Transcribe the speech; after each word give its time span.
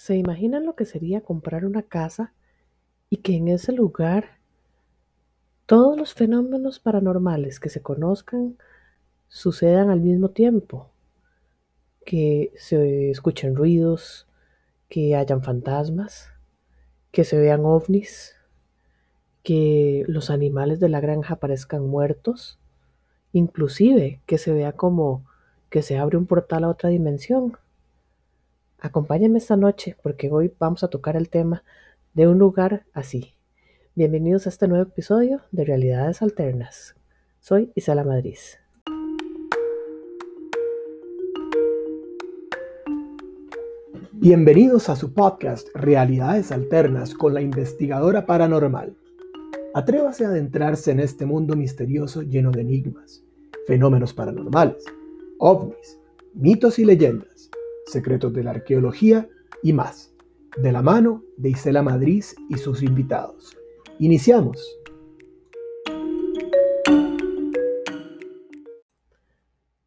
¿Se 0.00 0.16
imaginan 0.16 0.64
lo 0.64 0.76
que 0.76 0.86
sería 0.86 1.20
comprar 1.20 1.66
una 1.66 1.82
casa 1.82 2.32
y 3.10 3.18
que 3.18 3.36
en 3.36 3.48
ese 3.48 3.70
lugar 3.70 4.38
todos 5.66 5.94
los 5.94 6.14
fenómenos 6.14 6.78
paranormales 6.80 7.60
que 7.60 7.68
se 7.68 7.82
conozcan 7.82 8.56
sucedan 9.28 9.90
al 9.90 10.00
mismo 10.00 10.30
tiempo? 10.30 10.88
Que 12.06 12.50
se 12.56 13.10
escuchen 13.10 13.54
ruidos, 13.54 14.26
que 14.88 15.16
hayan 15.16 15.42
fantasmas, 15.42 16.30
que 17.12 17.24
se 17.24 17.38
vean 17.38 17.66
ovnis, 17.66 18.34
que 19.42 20.06
los 20.08 20.30
animales 20.30 20.80
de 20.80 20.88
la 20.88 21.00
granja 21.00 21.36
parezcan 21.36 21.86
muertos, 21.86 22.58
inclusive 23.34 24.22
que 24.24 24.38
se 24.38 24.54
vea 24.54 24.72
como 24.72 25.26
que 25.68 25.82
se 25.82 25.98
abre 25.98 26.16
un 26.16 26.24
portal 26.24 26.64
a 26.64 26.70
otra 26.70 26.88
dimensión. 26.88 27.58
Acompáñenme 28.82 29.36
esta 29.36 29.56
noche 29.56 29.94
porque 30.02 30.30
hoy 30.30 30.54
vamos 30.58 30.82
a 30.82 30.88
tocar 30.88 31.14
el 31.14 31.28
tema 31.28 31.64
de 32.14 32.26
un 32.26 32.38
lugar 32.38 32.86
así. 32.94 33.34
Bienvenidos 33.94 34.46
a 34.46 34.48
este 34.48 34.68
nuevo 34.68 34.84
episodio 34.84 35.42
de 35.52 35.66
Realidades 35.66 36.22
Alternas. 36.22 36.94
Soy 37.40 37.72
Isela 37.74 38.04
Madrid. 38.04 38.38
Bienvenidos 44.12 44.88
a 44.88 44.96
su 44.96 45.12
podcast 45.12 45.68
Realidades 45.74 46.50
Alternas 46.50 47.12
con 47.12 47.34
la 47.34 47.42
investigadora 47.42 48.24
paranormal. 48.24 48.96
Atrévase 49.74 50.24
a 50.24 50.28
adentrarse 50.28 50.90
en 50.90 51.00
este 51.00 51.26
mundo 51.26 51.54
misterioso 51.54 52.22
lleno 52.22 52.50
de 52.50 52.62
enigmas, 52.62 53.22
fenómenos 53.66 54.14
paranormales, 54.14 54.82
ovnis, 55.38 56.00
mitos 56.32 56.78
y 56.78 56.86
leyendas 56.86 57.29
secretos 57.90 58.32
de 58.32 58.44
la 58.44 58.52
arqueología 58.52 59.28
y 59.62 59.72
más, 59.72 60.12
de 60.56 60.72
la 60.72 60.82
mano 60.82 61.22
de 61.36 61.50
Isela 61.50 61.82
Madrid 61.82 62.24
y 62.48 62.56
sus 62.56 62.82
invitados. 62.82 63.56
Iniciamos. 63.98 64.78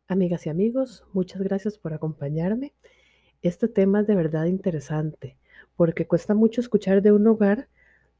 Amigas 0.07 0.45
y 0.45 0.49
amigos, 0.49 1.03
muchas 1.13 1.41
gracias 1.41 1.77
por 1.77 1.93
acompañarme. 1.93 2.73
Este 3.41 3.67
tema 3.67 4.01
es 4.01 4.07
de 4.07 4.15
verdad 4.15 4.45
interesante 4.45 5.37
porque 5.75 6.05
cuesta 6.05 6.33
mucho 6.33 6.61
escuchar 6.61 7.01
de 7.01 7.11
un 7.11 7.25
hogar 7.27 7.67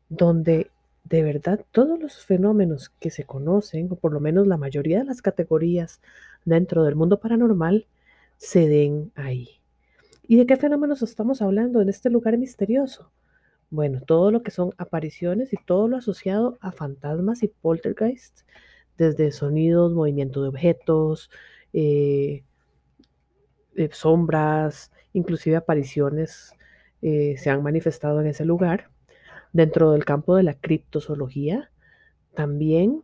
donde 0.10 0.72
de 1.04 1.22
verdad 1.22 1.64
todos 1.72 2.00
los 2.00 2.26
fenómenos 2.26 2.90
que 3.00 3.10
se 3.10 3.26
conocen, 3.26 3.90
o 3.92 3.96
por 3.96 4.14
lo 4.14 4.20
menos 4.20 4.48
la 4.48 4.58
mayoría 4.58 5.00
de 5.00 5.06
las 5.06 5.22
categorías 5.22 6.02
dentro 6.46 6.84
del 6.84 6.96
mundo 6.96 7.20
paranormal, 7.20 7.88
se 8.38 8.68
den 8.68 9.12
ahí. 9.16 9.63
¿Y 10.26 10.38
de 10.38 10.46
qué 10.46 10.56
fenómenos 10.56 11.02
estamos 11.02 11.42
hablando 11.42 11.82
en 11.82 11.90
este 11.90 12.10
lugar 12.10 12.38
misterioso? 12.38 13.12
Bueno, 13.70 14.02
todo 14.02 14.32
lo 14.32 14.42
que 14.42 14.52
son 14.52 14.72
apariciones 14.78 15.52
y 15.52 15.58
todo 15.66 15.88
lo 15.90 15.98
asociado 15.98 16.58
a 16.62 16.72
fantasmas 16.72 17.44
y 17.44 17.50
poltergeists, 17.50 18.46
desde 18.98 19.32
sonidos, 19.32 19.94
movimiento 19.94 20.42
de 20.42 20.50
objetos, 20.50 21.30
eh, 21.74 22.44
eh, 23.76 23.90
sombras, 23.92 24.92
inclusive 25.12 25.58
apariciones 25.58 26.54
eh, 27.02 27.36
se 27.38 27.50
han 27.50 27.62
manifestado 27.62 28.22
en 28.22 28.28
ese 28.28 28.46
lugar. 28.46 28.92
Dentro 29.52 29.92
del 29.92 30.06
campo 30.06 30.36
de 30.36 30.44
la 30.44 30.54
criptozoología, 30.54 31.70
también 32.34 33.04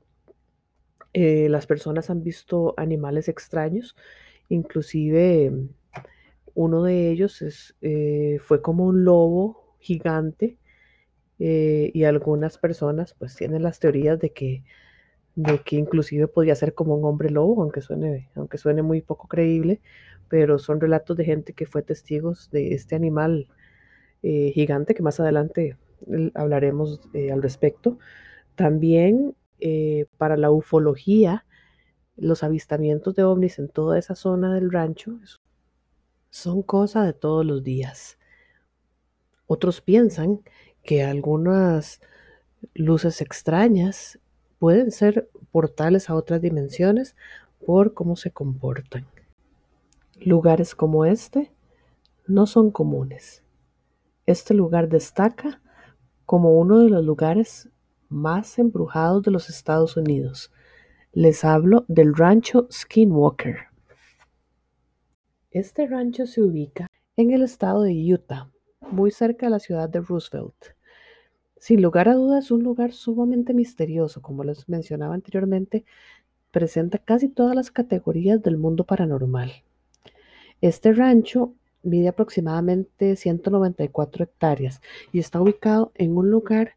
las 1.13 1.67
personas 1.67 2.09
han 2.09 2.23
visto 2.23 2.75
animales 2.77 3.27
extraños, 3.27 3.95
inclusive 4.47 5.51
uno 6.55 6.83
de 6.83 7.11
ellos 7.11 7.41
es, 7.41 7.75
eh, 7.81 8.39
fue 8.41 8.61
como 8.61 8.85
un 8.85 9.03
lobo 9.03 9.75
gigante 9.79 10.57
eh, 11.39 11.91
y 11.93 12.03
algunas 12.03 12.57
personas 12.57 13.13
pues 13.17 13.35
tienen 13.35 13.63
las 13.63 13.79
teorías 13.79 14.19
de 14.19 14.31
que, 14.31 14.63
de 15.35 15.59
que 15.59 15.77
inclusive 15.77 16.27
podía 16.27 16.55
ser 16.55 16.73
como 16.73 16.95
un 16.95 17.05
hombre 17.05 17.29
lobo, 17.29 17.61
aunque 17.61 17.81
suene, 17.81 18.29
aunque 18.35 18.57
suene 18.57 18.81
muy 18.81 19.01
poco 19.01 19.27
creíble, 19.27 19.81
pero 20.27 20.59
son 20.59 20.81
relatos 20.81 21.17
de 21.17 21.25
gente 21.25 21.53
que 21.53 21.65
fue 21.65 21.81
testigos 21.81 22.49
de 22.51 22.73
este 22.73 22.95
animal 22.95 23.47
eh, 24.23 24.51
gigante 24.53 24.93
que 24.93 25.03
más 25.03 25.19
adelante 25.19 25.77
hablaremos 26.33 27.01
al 27.31 27.41
respecto. 27.41 27.99
También 28.55 29.35
para 30.17 30.37
la 30.37 30.51
ufología, 30.51 31.45
los 32.15 32.43
avistamientos 32.43 33.15
de 33.15 33.23
ovnis 33.23 33.59
en 33.59 33.69
toda 33.69 33.97
esa 33.97 34.15
zona 34.15 34.53
del 34.53 34.71
rancho 34.71 35.19
son 36.29 36.61
cosa 36.61 37.03
de 37.03 37.13
todos 37.13 37.45
los 37.45 37.63
días. 37.63 38.17
Otros 39.47 39.81
piensan 39.81 40.41
que 40.83 41.03
algunas 41.03 42.01
luces 42.73 43.21
extrañas 43.21 44.19
pueden 44.59 44.91
ser 44.91 45.29
portales 45.51 46.09
a 46.09 46.15
otras 46.15 46.41
dimensiones 46.41 47.15
por 47.65 47.93
cómo 47.93 48.15
se 48.15 48.31
comportan. 48.31 49.07
Lugares 50.19 50.75
como 50.75 51.05
este 51.05 51.51
no 52.27 52.45
son 52.45 52.71
comunes. 52.71 53.43
Este 54.25 54.53
lugar 54.53 54.89
destaca 54.89 55.61
como 56.25 56.59
uno 56.59 56.79
de 56.79 56.89
los 56.89 57.03
lugares 57.03 57.69
más 58.09 58.59
embrujados 58.59 59.23
de 59.23 59.31
los 59.31 59.49
Estados 59.49 59.97
Unidos. 59.97 60.51
Les 61.11 61.43
hablo 61.43 61.85
del 61.87 62.15
rancho 62.15 62.67
Skinwalker. 62.71 63.68
Este 65.51 65.87
rancho 65.87 66.27
se 66.27 66.43
ubica 66.43 66.85
en 67.17 67.31
el 67.31 67.41
estado 67.41 67.81
de 67.81 68.13
Utah, 68.13 68.51
muy 68.91 69.09
cerca 69.09 69.47
de 69.47 69.49
la 69.49 69.57
ciudad 69.57 69.89
de 69.89 69.99
Roosevelt. 69.99 70.75
Sin 71.57 71.81
lugar 71.81 72.07
a 72.07 72.13
dudas, 72.13 72.51
un 72.51 72.61
lugar 72.61 72.91
sumamente 72.91 73.55
misterioso, 73.55 74.21
como 74.21 74.43
les 74.43 74.69
mencionaba 74.69 75.15
anteriormente, 75.15 75.85
presenta 76.51 76.99
casi 76.99 77.29
todas 77.29 77.55
las 77.55 77.71
categorías 77.71 78.43
del 78.43 78.59
mundo 78.59 78.83
paranormal. 78.83 79.51
Este 80.61 80.93
rancho 80.93 81.55
mide 81.81 82.09
aproximadamente 82.09 83.15
194 83.15 84.25
hectáreas 84.25 84.81
y 85.11 85.17
está 85.17 85.41
ubicado 85.41 85.91
en 85.95 86.15
un 86.15 86.29
lugar 86.29 86.73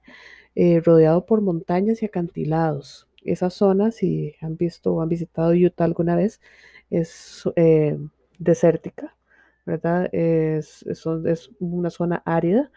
eh, 0.54 0.80
rodeado 0.80 1.26
por 1.26 1.42
montañas 1.42 2.02
y 2.02 2.06
acantilados. 2.06 3.06
Esa 3.22 3.50
zona, 3.50 3.90
si 3.90 4.34
han 4.40 4.56
visto 4.56 4.94
o 4.94 5.02
han 5.02 5.10
visitado 5.10 5.52
Utah 5.52 5.84
alguna 5.84 6.16
vez, 6.16 6.40
es 6.88 7.44
eh, 7.56 7.98
desértica, 8.42 9.16
¿verdad? 9.66 10.08
Es, 10.12 10.84
una 11.60 11.90
zona 11.90 12.22
árida. 12.24 12.70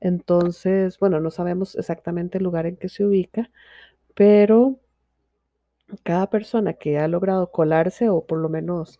Entonces, 0.00 0.98
bueno, 0.98 1.20
no 1.20 1.30
sabemos 1.30 1.76
exactamente 1.76 2.38
el 2.38 2.44
lugar 2.44 2.66
en 2.66 2.76
que 2.76 2.88
se 2.88 3.04
ubica, 3.04 3.50
pero 4.14 4.80
cada 6.02 6.30
persona 6.30 6.74
que 6.74 6.98
ha 6.98 7.08
logrado 7.08 7.50
colarse 7.50 8.08
o 8.08 8.24
por 8.24 8.38
lo 8.38 8.48
menos 8.48 8.98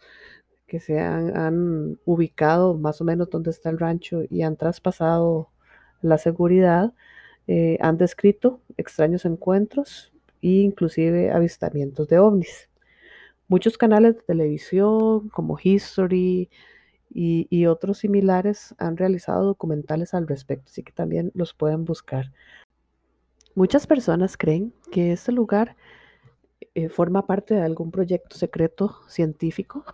que 0.67 0.81
se 0.81 1.01
han, 1.01 1.99
ubicado 2.05 2.75
más 2.75 3.01
o 3.01 3.05
menos 3.05 3.31
donde 3.31 3.51
está 3.51 3.71
el 3.71 3.79
rancho 3.79 4.23
y 4.29 4.43
han 4.43 4.57
traspasado 4.57 5.51
la 6.03 6.19
seguridad, 6.19 6.95
eh, 7.49 7.79
han 7.81 7.99
descrito 7.99 8.61
extraños 8.77 9.25
encuentros 9.25 10.13
e 10.43 10.49
inclusive 10.49 11.33
avistamientos 11.33 12.09
de 12.09 12.19
ovnis. 12.19 12.70
Muchos 13.51 13.77
canales 13.77 14.15
de 14.15 14.23
televisión 14.23 15.29
como 15.31 15.59
History 15.61 16.49
y, 17.13 17.67
otros 17.67 17.99
similares 17.99 18.77
han 18.79 18.97
realizado 18.97 19.45
documentales 19.45 20.15
al 20.15 20.29
respecto, 20.29 20.67
así 20.71 20.85
que 20.85 20.93
también 20.93 21.33
los 21.35 21.53
pueden 21.53 21.85
buscar. 21.85 22.33
Muchas 23.57 23.89
personas 23.89 24.37
creen 24.37 24.73
que 24.93 25.11
este 25.11 25.33
lugar 25.33 25.75
eh, 26.77 26.89
forma 26.89 27.27
parte 27.27 27.55
de 27.55 27.63
algún 27.63 27.91
proyecto 27.91 28.37
secreto 28.37 29.01
científico 29.09 29.85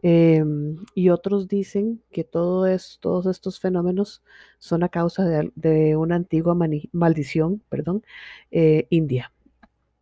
em, 0.00 0.78
y 0.94 1.10
otros 1.10 1.46
dicen 1.46 2.00
que 2.10 2.24
todo 2.24 2.64
todos 3.00 3.26
estos 3.26 3.60
fenómenos 3.60 4.22
son 4.58 4.82
a 4.82 4.88
causa 4.88 5.24
de, 5.54 5.94
una 5.96 6.14
antigua 6.14 6.56
maldición 6.92 7.60
perdón, 7.68 8.02
eh, 8.50 8.86
india. 8.88 9.30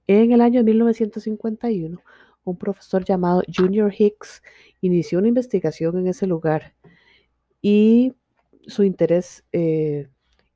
En 0.06 0.30
el 0.30 0.40
año 0.40 0.62
1951, 0.62 2.00
un 2.44 2.56
profesor 2.56 3.04
llamado 3.04 3.42
Junior 3.54 3.92
Hicks 3.96 4.42
inició 4.80 5.18
una 5.18 5.28
investigación 5.28 5.98
en 5.98 6.08
ese 6.08 6.26
lugar 6.26 6.74
y 7.60 8.14
su 8.66 8.82
interés 8.82 9.44
eh, 9.52 10.08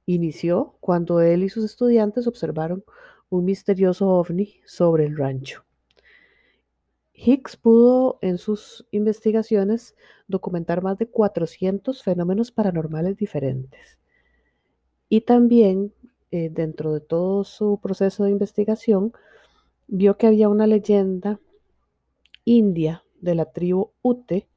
inició 0.07 0.77
cuando 0.81 1.21
él 1.21 1.45
y 1.45 1.49
sus 1.49 1.65
estudiantes 1.65 2.27
observaron 2.27 2.85
un 3.29 3.45
misterioso 3.45 4.09
ovni 4.09 4.61
sobre 4.65 5.07
el 5.07 5.17
rancho. 5.17 5.65
Hicks 7.15 7.57
pudo 7.57 8.19
en 8.21 8.39
sus 8.39 8.87
investigaciones 8.91 9.97
documentar 10.29 10.83
más 10.83 10.99
de 10.99 11.09
400 11.09 12.03
fenómenos 12.03 12.53
paranormales 12.53 13.17
diferentes. 13.17 13.99
Y 15.09 15.23
también, 15.23 15.95
eh, 16.31 16.51
dentro 16.51 16.93
de 16.93 17.01
todo 17.01 17.45
su 17.45 17.81
proceso 17.81 18.25
de 18.25 18.33
investigación, 18.33 19.13
vio 19.87 20.19
que 20.19 20.27
había 20.27 20.49
una 20.49 20.67
leyenda 20.67 21.41
india 22.47 23.05
de 23.21 23.35
la 23.35 23.45
tribu 23.53 23.93
Ute 24.01 24.49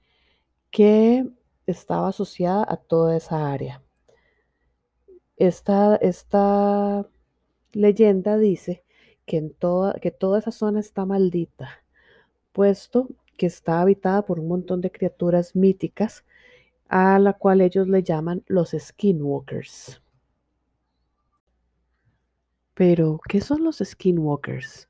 que 0.71 1.27
estaba 1.65 2.07
asociada 2.07 2.65
a 2.67 2.77
toda 2.77 3.17
esa 3.17 3.51
área. 3.51 3.83
Esta, 5.35 5.99
leyenda 7.71 8.37
dice 8.37 8.83
que, 9.25 9.37
en 9.37 9.53
toda, 9.53 9.93
que 9.95 10.11
toda 10.11 10.39
esa 10.39 10.51
zona 10.51 10.79
está 10.79 11.05
maldita, 11.05 11.83
puesto 12.51 13.09
que 13.37 13.45
está 13.45 13.81
habitada 13.81 14.25
por 14.25 14.39
un 14.39 14.47
montón 14.47 14.81
de 14.81 14.91
criaturas 14.91 15.55
míticas 15.55 16.25
a 16.89 17.19
la 17.19 17.33
cual 17.33 17.61
ellos 17.61 17.87
le 17.87 18.03
llaman 18.03 18.43
los 18.47 18.75
skinwalkers. 18.77 20.01
Pero, 22.73 23.19
¿qué 23.27 23.39
son 23.41 23.63
los 23.63 23.77
skinwalkers? 23.77 24.88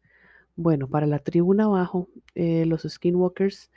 Bueno, 0.61 0.89
para 0.89 1.07
la 1.07 1.19
tribu 1.19 1.53
Navajo, 1.53 2.09
eh, 2.35 2.65
los 2.65 2.81
skinwalkers 2.81 3.71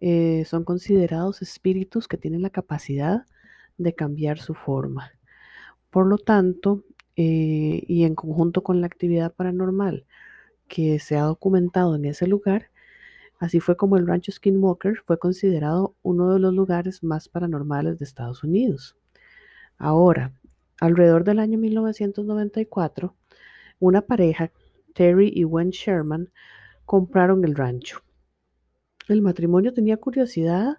eh, 0.00 0.44
son 0.46 0.64
considerados 0.64 1.42
espíritus 1.42 2.08
que 2.08 2.16
tienen 2.16 2.40
la 2.40 2.48
capacidad 2.48 3.26
de 3.76 3.94
cambiar 3.94 4.38
su 4.38 4.54
forma. 4.54 5.12
Por 5.90 6.06
lo 6.06 6.16
tanto, 6.16 6.84
eh, 7.16 7.84
y 7.86 8.04
en 8.04 8.14
conjunto 8.14 8.62
con 8.62 8.80
la 8.80 8.86
actividad 8.86 9.34
paranormal 9.34 10.06
que 10.68 10.98
se 11.00 11.18
ha 11.18 11.24
documentado 11.24 11.96
en 11.96 12.06
ese 12.06 12.26
lugar, 12.26 12.70
así 13.38 13.60
fue 13.60 13.76
como 13.76 13.98
el 13.98 14.06
rancho 14.06 14.32
Skinwalker 14.32 15.02
fue 15.04 15.18
considerado 15.18 15.96
uno 16.00 16.32
de 16.32 16.40
los 16.40 16.54
lugares 16.54 17.02
más 17.02 17.28
paranormales 17.28 17.98
de 17.98 18.06
Estados 18.06 18.42
Unidos. 18.42 18.96
Ahora, 19.76 20.32
alrededor 20.80 21.24
del 21.24 21.40
año 21.40 21.58
1994, 21.58 23.14
una 23.80 24.00
pareja, 24.00 24.50
Terry 24.94 25.30
y 25.34 25.44
Gwen 25.44 25.70
Sherman, 25.70 26.30
compraron 26.84 27.44
el 27.44 27.54
rancho. 27.54 28.00
El 29.08 29.22
matrimonio 29.22 29.72
tenía 29.72 29.96
curiosidad 29.96 30.78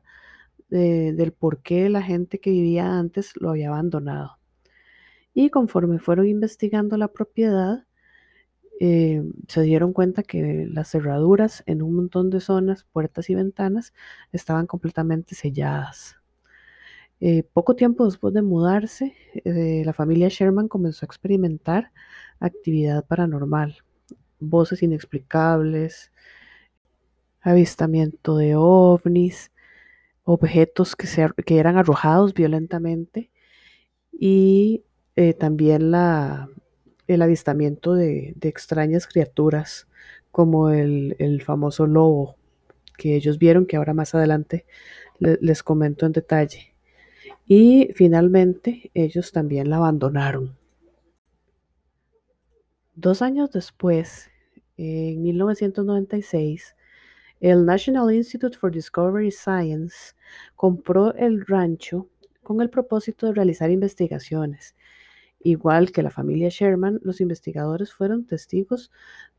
del 0.69 1.33
por 1.33 1.61
qué 1.61 1.87
la 1.87 2.01
gente 2.01 2.39
que 2.39 2.49
vivía 2.49 2.97
antes 2.97 3.33
lo 3.35 3.51
había 3.51 3.67
abandonado. 3.67 4.39
Y 5.33 5.49
conforme 5.49 5.99
fueron 5.99 6.27
investigando 6.27 6.97
la 6.97 7.09
propiedad, 7.09 7.85
eh, 8.79 9.23
se 9.47 9.61
dieron 9.61 9.93
cuenta 9.93 10.23
que 10.23 10.67
las 10.69 10.89
cerraduras 10.89 11.63
en 11.67 11.81
un 11.81 11.95
montón 11.95 12.29
de 12.29 12.39
zonas, 12.39 12.85
puertas 12.91 13.29
y 13.29 13.35
ventanas, 13.35 13.93
estaban 14.31 14.67
completamente 14.67 15.35
selladas. 15.35 16.17
Eh, 17.19 17.43
poco 17.53 17.75
tiempo 17.75 18.05
después 18.05 18.33
de 18.33 18.41
mudarse, 18.41 19.15
eh, 19.45 19.83
la 19.85 19.93
familia 19.93 20.27
Sherman 20.29 20.67
comenzó 20.67 21.05
a 21.05 21.07
experimentar 21.07 21.91
actividad 22.39 23.05
paranormal, 23.05 23.77
voces 24.49 24.83
inexplicables, 24.83 26.11
avistamiento 27.41 28.37
de 28.37 28.55
ovnis, 28.55 29.51
objetos 30.23 30.95
que, 30.95 31.07
que 31.45 31.59
eran 31.59 31.77
arrojados 31.77 32.33
violentamente 32.33 33.31
y 34.11 34.83
eh, 35.15 35.33
también 35.33 35.91
la, 35.91 36.49
el 37.07 37.21
avistamiento 37.21 37.93
de, 37.93 38.35
extrañas 38.41 39.07
criaturas 39.07 39.87
como 40.31 40.69
el, 40.69 41.41
famoso 41.45 41.85
lobo 41.87 42.35
que 42.97 43.15
ellos 43.15 43.37
vieron, 43.37 43.65
que 43.65 43.77
ahora 43.77 43.93
más 43.93 44.15
adelante 44.15 44.65
les 45.19 45.63
comento 45.63 46.05
en 46.05 46.11
detalle. 46.11 46.75
Y 47.45 47.89
finalmente 47.95 48.91
ellos 48.93 49.31
también 49.31 49.69
la 49.69 49.77
abandonaron. 49.77 50.57
Dos 52.95 53.21
años 53.21 53.51
después, 53.51 54.29
en 54.77 55.21
1996, 55.21 56.75
el 57.39 57.65
National 57.65 58.13
Institute 58.13 58.57
for 58.57 58.71
Discovery 58.71 59.31
Science 59.31 60.15
compró 60.55 61.13
el 61.15 61.45
rancho 61.45 62.07
con 62.41 62.61
el 62.61 62.69
propósito 62.69 63.27
de 63.27 63.33
realizar 63.33 63.69
investigaciones 63.71 64.75
Igual 65.43 65.91
que 65.91 66.03
la 66.03 66.09
familia 66.09 66.47
Sherman, 66.49 67.01
los 67.03 67.19
investigadores 67.19 67.93
fueron 67.93 68.25
testigos 68.25 68.91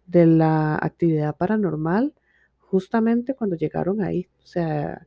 de 0.07 0.27
la 0.27 0.77
actividad 0.77 1.35
paranormal 1.35 2.13
justamente 2.59 3.35
cuando 3.35 3.57
llegaron 3.57 4.03
ahí. 4.03 4.29
O 4.43 4.47
sea, 4.47 5.07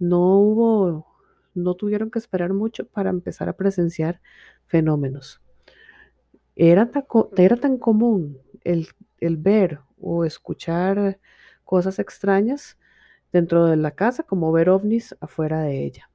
no 0.00 0.38
hubo, 0.38 1.06
no 1.54 1.74
tuvieron 1.74 2.10
que 2.10 2.18
esperar 2.18 2.52
mucho 2.54 2.88
para 2.88 3.10
empezar 3.10 3.48
a 3.48 3.56
presenciar 3.56 4.20
fenómenos. 4.66 5.40
Era 6.56 6.90
tan, 6.90 7.04
era 7.36 7.56
tan 7.56 7.78
común 7.78 8.38
el, 8.64 8.88
el 9.22 9.36
ver 9.36 9.80
o 10.00 10.24
escuchar 10.24 11.18
cosas 11.64 11.98
extrañas 11.98 12.78
dentro 13.32 13.66
de 13.66 13.76
la 13.76 13.92
casa 13.92 14.22
como 14.22 14.52
ver 14.52 14.68
ovnis 14.68 15.16
afuera 15.20 15.62
de 15.62 15.84
ella. 15.84 16.10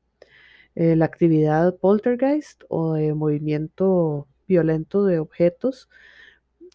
Eh, 0.76 0.96
la 0.96 1.06
actividad 1.06 1.76
poltergeist 1.78 2.64
o 2.70 2.94
de 2.94 3.14
movimiento 3.14 4.28
violento 4.48 5.06
de 5.06 5.20
objetos 5.20 5.90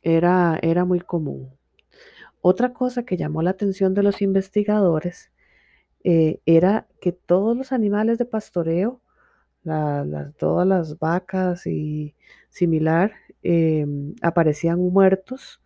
era, 0.02 0.58
era 0.62 0.84
muy 0.84 1.00
común. 1.00 1.50
Otra 2.40 2.72
cosa 2.72 3.04
que 3.04 3.16
llamó 3.16 3.42
la 3.42 3.50
atención 3.50 3.94
de 3.94 4.02
los 4.02 4.20
investigadores 4.20 5.30
eh, 6.04 6.40
era 6.46 6.88
que 7.00 7.12
todos 7.12 7.56
los 7.56 7.70
animales 7.70 8.18
de 8.18 8.24
pastoreo, 8.24 9.00
todas 10.38 10.66
las 10.66 10.98
vacas 10.98 11.66
y 11.66 12.16
similar, 12.50 13.12
em, 13.44 14.14
aparecían 14.22 14.80
muertos, 14.80 15.61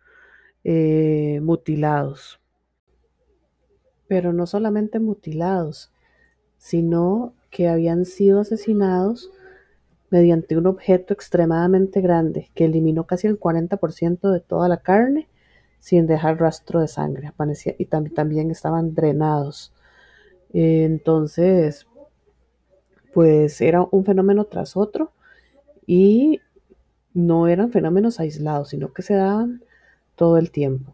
eh, 0.69 1.39
mutilados. 1.41 2.41
Pero 4.09 4.33
no 4.33 4.45
solamente 4.45 4.99
mutilados, 4.99 5.93
sino 6.57 7.33
que 7.51 7.69
habían 7.69 8.03
sido 8.03 8.41
asesinados 8.41 9.31
mediante 10.09 10.57
un 10.57 10.67
objeto 10.67 11.13
extremadamente 11.13 12.01
grande 12.01 12.51
que 12.53 12.65
eliminó 12.65 13.05
casi 13.05 13.27
el 13.27 13.39
40% 13.39 14.29
de 14.29 14.41
toda 14.41 14.67
la 14.67 14.81
carne 14.81 15.29
sin 15.79 16.05
dejar 16.05 16.41
rastro 16.41 16.81
de 16.81 16.89
sangre. 16.89 17.31
y 17.77 17.85
también 17.85 18.51
estaban 18.51 18.93
drenados. 18.93 19.73
entonces, 20.51 21.87
pues 23.13 23.61
era 23.61 23.87
un 23.89 24.03
fenómeno 24.03 24.43
tras 24.45 24.75
otro 24.75 25.13
y 25.85 26.41
no 27.13 27.47
eran 27.47 27.71
fenómenos 27.71 28.19
aislados, 28.19 28.69
sino 28.69 28.91
que 28.91 29.01
se 29.01 29.13
daban 29.13 29.61
todo 30.17 30.37
el 30.37 30.51
tiempo. 30.51 30.93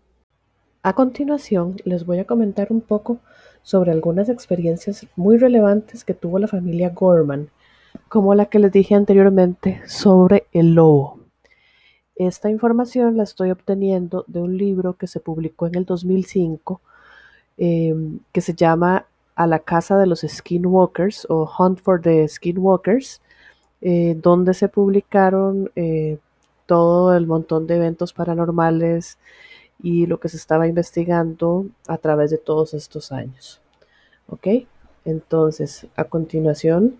A 0.84 0.94
continuación, 0.94 1.78
les 1.86 2.06
voy 2.06 2.20
a 2.20 2.28
comentar 2.28 2.68
un 2.70 2.82
poco 2.82 3.18
sobre 3.64 3.92
algunas 3.92 4.28
experiencias 4.30 5.08
muy 5.16 5.38
relevantes 5.38 6.04
que 6.04 6.14
tuvo 6.14 6.38
la 6.38 6.48
familia 6.48 6.90
Gorman, 6.90 7.50
como 8.10 8.36
la 8.36 8.46
que 8.48 8.60
les 8.60 8.72
dije 8.72 8.94
anteriormente 8.94 9.82
sobre 9.88 10.46
el 10.52 10.76
lobo. 10.76 11.20
Esta 12.16 12.50
información 12.50 13.18
la 13.18 13.24
estoy 13.24 13.50
obteniendo 13.52 14.26
de 14.28 14.42
un 14.42 14.58
libro 14.58 14.98
que 14.98 15.08
se 15.08 15.20
publicó 15.20 15.68
en 15.68 15.76
el 15.76 15.86
2005 15.86 16.82
em, 17.58 18.20
que 18.32 18.42
se 18.42 18.54
llama 18.54 19.06
A 19.36 19.48
la 19.48 19.60
casa 19.60 19.98
de 19.98 20.06
los 20.06 20.22
skinwalkers 20.28 21.26
o 21.30 21.50
Hunt 21.58 21.80
for 21.80 22.02
the 22.02 22.28
Skinwalkers, 22.28 23.22
eh, 23.82 24.16
donde 24.22 24.54
se 24.54 24.68
publicaron 24.68 25.72
eh, 25.76 26.20
todo 26.66 27.16
el 27.16 27.28
montón 27.28 27.68
de 27.68 27.76
eventos 27.76 28.14
paranormales 28.14 29.18
y 29.82 30.06
lo 30.06 30.20
que 30.20 30.30
se 30.30 30.38
estaba 30.38 30.68
investigando 30.68 31.68
a 31.88 31.98
través 31.98 32.32
de 32.32 32.38
todos 32.38 32.74
estos 32.74 33.12
años. 33.12 33.62
¿Ok? 34.28 34.48
Entonces, 35.06 35.88
a 35.96 36.06
continuación, 36.06 37.00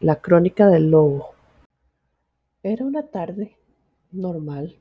la 0.00 0.16
crónica 0.16 0.68
del 0.68 0.90
lobo. 0.90 1.30
Era 2.62 2.84
una 2.84 3.02
tarde 3.02 3.56
normal 4.10 4.76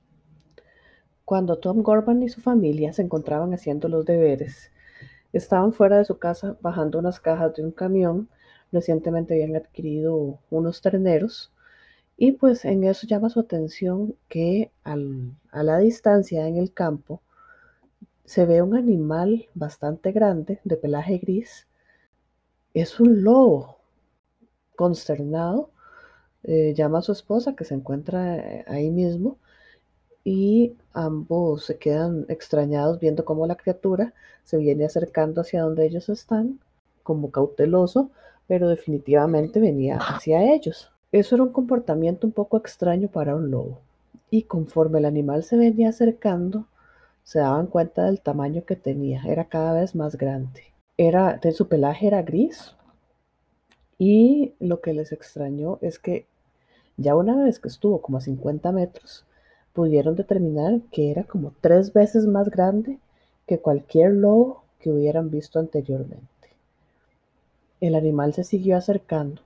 cuando 1.26 1.58
Tom 1.58 1.84
Gorman 1.84 2.24
y 2.24 2.30
su 2.30 2.40
familia 2.40 2.94
se 2.94 3.02
encontraban 3.02 3.54
haciendo 3.54 3.90
los 3.90 4.06
deberes. 4.06 4.72
Estaban 5.34 5.74
fuera 5.74 5.98
de 5.98 6.06
su 6.06 6.18
casa 6.18 6.56
bajando 6.62 7.00
unas 7.00 7.20
cajas 7.20 7.54
de 7.56 7.66
un 7.66 7.72
camión. 7.72 8.30
Recientemente 8.72 9.34
habían 9.34 9.58
adquirido 9.58 10.40
unos 10.50 10.82
terneros 10.82 11.52
y 12.18 12.32
pues 12.34 12.66
en 12.66 12.84
eso 12.84 13.06
llama 13.08 13.30
su 13.30 13.40
atención 13.40 14.16
que 14.28 14.72
a 14.84 15.64
la 15.64 15.78
distancia 15.78 16.48
en 16.48 16.58
el 16.58 16.74
campo 16.74 17.22
se 18.26 18.46
ve 18.46 18.62
un 18.62 18.76
animal 18.76 19.48
bastante 19.54 20.12
grande 20.12 20.60
de 20.64 20.78
pelaje 20.78 21.18
gris. 21.20 21.68
Es 22.74 23.00
un 23.00 23.24
lobo. 23.24 23.78
Consternado, 24.76 25.72
eh, 26.44 26.74
llama 26.76 27.00
a 27.00 27.02
su 27.02 27.12
esposa 27.12 27.56
que 27.56 27.66
se 27.66 27.74
encuentra 27.74 28.38
eh, 28.38 28.66
ahí 28.68 28.92
mismo 28.92 29.38
y 30.24 30.76
ambos 30.94 31.66
se 31.66 31.78
quedan 31.78 32.26
extrañados 32.30 33.00
viendo 33.00 33.26
cómo 33.26 33.48
la 33.48 33.56
criatura 33.56 34.14
se 34.44 34.58
viene 34.58 34.86
acercando 34.86 35.42
hacia 35.42 35.64
donde 35.64 35.86
ellos 35.86 36.10
están, 36.10 36.60
como 37.04 37.32
cauteloso, 37.32 38.12
pero 38.48 38.70
definitivamente 38.70 39.60
venía 39.60 39.98
hacia 39.98 40.54
ellos. 40.54 40.92
Eso 41.12 41.36
era 41.36 41.44
un 41.44 41.52
comportamiento 41.52 42.28
un 42.28 42.34
poco 42.34 42.58
extraño 42.58 43.08
para 43.08 43.36
un 43.36 43.50
lobo. 43.50 43.80
Y 44.30 44.44
conforme 44.44 45.00
el 45.00 45.06
animal 45.06 45.44
se 45.44 45.58
venía 45.58 45.90
acercando, 45.90 46.68
se 47.24 47.40
daban 47.40 47.68
cuenta 47.68 48.06
del 48.06 48.22
tamaño 48.22 48.66
que 48.66 48.76
tenía. 48.76 49.24
Era 49.26 49.46
cada 49.46 49.74
vez 49.74 49.96
más 49.96 50.18
grande. 50.18 50.64
Era, 50.98 51.38
de 51.38 51.52
su 51.52 51.68
pelaje 51.68 52.08
era 52.08 52.24
gris 52.24 52.76
Y 54.00 54.54
lo 54.60 54.82
que 54.82 54.94
les 54.94 55.12
extrañó 55.12 55.78
es 55.82 56.00
que 56.00 56.26
ya 56.98 57.16
una 57.16 57.36
vez 57.44 57.60
que 57.60 57.68
estuvo 57.68 58.02
como 58.02 58.18
a 58.18 58.22
50 58.22 58.72
metros, 58.72 59.24
pudieron 59.74 60.16
determinar 60.16 60.82
que 60.92 61.12
era 61.12 61.24
como 61.24 61.54
tres 61.62 61.94
veces 61.94 62.26
más 62.26 62.50
grande 62.50 62.98
que 63.46 63.60
cualquier 63.60 64.12
lobo 64.12 64.64
que 64.80 64.90
hubieran 64.90 65.30
visto 65.30 65.60
anteriormente. 65.60 66.28
El 67.80 67.94
animal 67.94 68.34
se 68.34 68.44
siguió 68.44 68.76
acercando. 68.76 69.42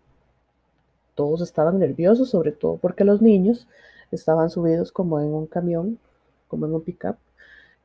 Todos 1.22 1.42
estaban 1.42 1.78
nerviosos, 1.78 2.32
sobre 2.32 2.52
todo 2.52 2.78
porque 2.78 3.04
los 3.04 3.22
niños 3.22 3.68
estaban 4.12 4.50
subidos 4.50 4.92
como 4.92 5.20
en 5.20 5.28
un 5.28 5.46
camión, 5.46 6.00
como 6.48 6.66
en 6.66 6.74
un 6.74 6.82
pickup, 6.82 7.18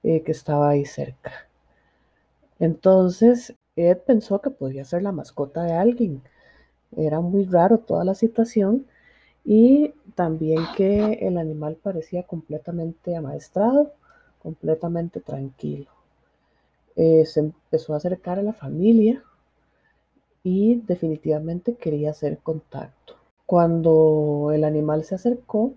eh, 0.03 0.23
que 0.23 0.33
estaba 0.33 0.71
ahí 0.71 0.87
cerca. 0.87 1.33
Entonces, 2.59 3.55
Ed 3.77 3.99
pensó 3.99 4.41
que 4.41 4.49
podía 4.49 4.87
ser 4.87 5.03
la 5.03 5.13
mascota 5.13 5.65
de 5.65 5.75
alguien. 5.75 6.23
Era 6.97 7.21
muy 7.21 7.45
raro 7.45 7.77
toda 7.77 8.07
la 8.07 8.15
situación 8.15 8.87
y 9.45 9.93
también 10.15 10.61
que 10.79 11.19
el 11.21 11.37
animal 11.37 11.77
parecía 11.77 12.23
completamente 12.23 13.17
amaestrado, 13.17 13.93
completamente 14.43 15.21
tranquilo. 15.21 15.91
Eh, 16.97 17.27
se 17.27 17.41
empezó 17.41 17.93
a 17.93 17.99
acercar 17.99 18.39
a 18.39 18.43
la 18.43 18.55
familia 18.55 19.23
y 20.43 20.77
definitivamente 20.87 21.75
quería 21.75 22.13
hacer 22.13 22.39
contacto. 22.39 23.16
Cuando 23.47 24.51
el 24.53 24.65
animal 24.65 25.05
se 25.05 25.15
acercó, 25.15 25.73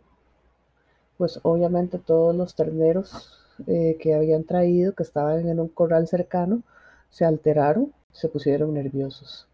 pues 1.18 1.40
obviamente 1.44 2.00
todos 2.00 2.36
los 2.36 2.56
terneros 2.56 3.38
eh, 3.68 3.98
que 4.00 4.16
habían 4.16 4.44
traído, 4.44 4.94
que 4.94 5.04
estaban 5.04 5.48
en 5.48 5.60
un 5.60 5.68
corral 5.68 6.08
cercano, 6.08 6.64
se 7.10 7.26
alteraron, 7.26 7.94
se 8.12 8.28
pusieron 8.30 8.74
nerviosos. 8.74 9.48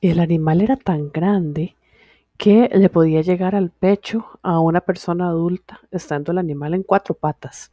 El 0.00 0.20
animal 0.20 0.60
era 0.60 0.76
tan 0.76 1.10
grande 1.10 1.76
que 2.36 2.68
le 2.72 2.88
podía 2.88 3.22
llegar 3.22 3.54
al 3.54 3.70
pecho 3.70 4.26
a 4.42 4.58
una 4.58 4.80
persona 4.80 5.28
adulta, 5.28 5.80
estando 5.92 6.32
el 6.32 6.38
animal 6.38 6.74
en 6.74 6.82
cuatro 6.82 7.14
patas. 7.14 7.70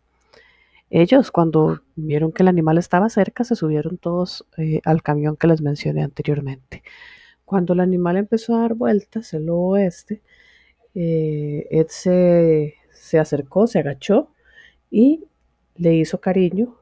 Ellos, 0.89 1.31
cuando 1.31 1.81
vieron 1.95 2.31
que 2.31 2.43
el 2.43 2.49
animal 2.49 2.77
estaba 2.77 3.09
cerca, 3.09 3.43
se 3.43 3.55
subieron 3.55 3.97
todos 3.97 4.45
eh, 4.57 4.81
al 4.85 5.03
camión 5.03 5.37
que 5.37 5.47
les 5.47 5.61
mencioné 5.61 6.03
anteriormente. 6.03 6.83
Cuando 7.45 7.73
el 7.73 7.79
animal 7.79 8.17
empezó 8.17 8.55
a 8.55 8.61
dar 8.61 8.75
vueltas, 8.75 9.33
el 9.33 9.45
lobo 9.45 9.77
este, 9.77 10.21
Ed 10.93 11.87
se, 11.89 12.75
se 12.91 13.19
acercó, 13.19 13.67
se 13.67 13.79
agachó 13.79 14.31
y 14.89 15.25
le 15.75 15.95
hizo 15.95 16.19
cariño 16.19 16.75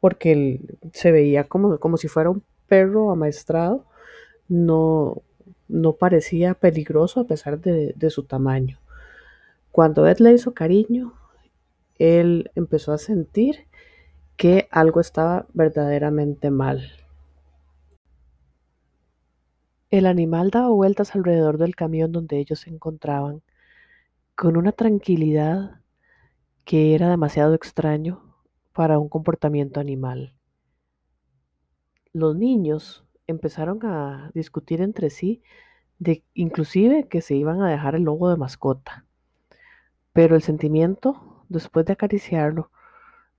porque 0.00 0.32
él 0.32 0.78
se 0.92 1.12
veía 1.12 1.44
como, 1.44 1.78
como 1.78 1.96
si 1.96 2.08
fuera 2.08 2.30
un 2.30 2.42
perro 2.66 3.10
amaestrado 3.10 3.86
no, 4.48 5.22
no 5.68 5.94
parecía 5.94 6.54
peligroso 6.54 7.20
a 7.20 7.26
pesar 7.26 7.60
de, 7.60 7.94
de 7.96 8.10
su 8.10 8.24
tamaño. 8.24 8.78
Cuando 9.70 10.06
Ed 10.06 10.18
le 10.18 10.32
hizo 10.32 10.54
cariño, 10.54 11.14
él 11.98 12.50
empezó 12.54 12.92
a 12.92 12.98
sentir 12.98 13.66
que 14.36 14.68
algo 14.70 15.00
estaba 15.00 15.46
verdaderamente 15.52 16.50
mal. 16.50 16.90
El 19.90 20.06
animal 20.06 20.50
daba 20.50 20.70
vueltas 20.70 21.14
alrededor 21.14 21.56
del 21.58 21.76
camión 21.76 22.10
donde 22.10 22.38
ellos 22.38 22.60
se 22.60 22.70
encontraban, 22.70 23.42
con 24.34 24.56
una 24.56 24.72
tranquilidad 24.72 25.80
que 26.64 26.94
era 26.94 27.08
demasiado 27.08 27.54
extraño 27.54 28.34
para 28.72 28.98
un 28.98 29.08
comportamiento 29.08 29.78
animal. 29.78 30.34
Los 32.12 32.34
niños 32.34 33.04
empezaron 33.26 33.78
a 33.84 34.30
discutir 34.34 34.80
entre 34.80 35.10
sí 35.10 35.42
de 35.98 36.24
inclusive 36.34 37.06
que 37.08 37.20
se 37.20 37.34
iban 37.36 37.62
a 37.62 37.70
dejar 37.70 37.94
el 37.94 38.02
lobo 38.02 38.28
de 38.28 38.36
mascota. 38.36 39.04
Pero 40.12 40.36
el 40.36 40.42
sentimiento, 40.42 41.33
después 41.48 41.86
de 41.86 41.94
acariciarlo, 41.94 42.70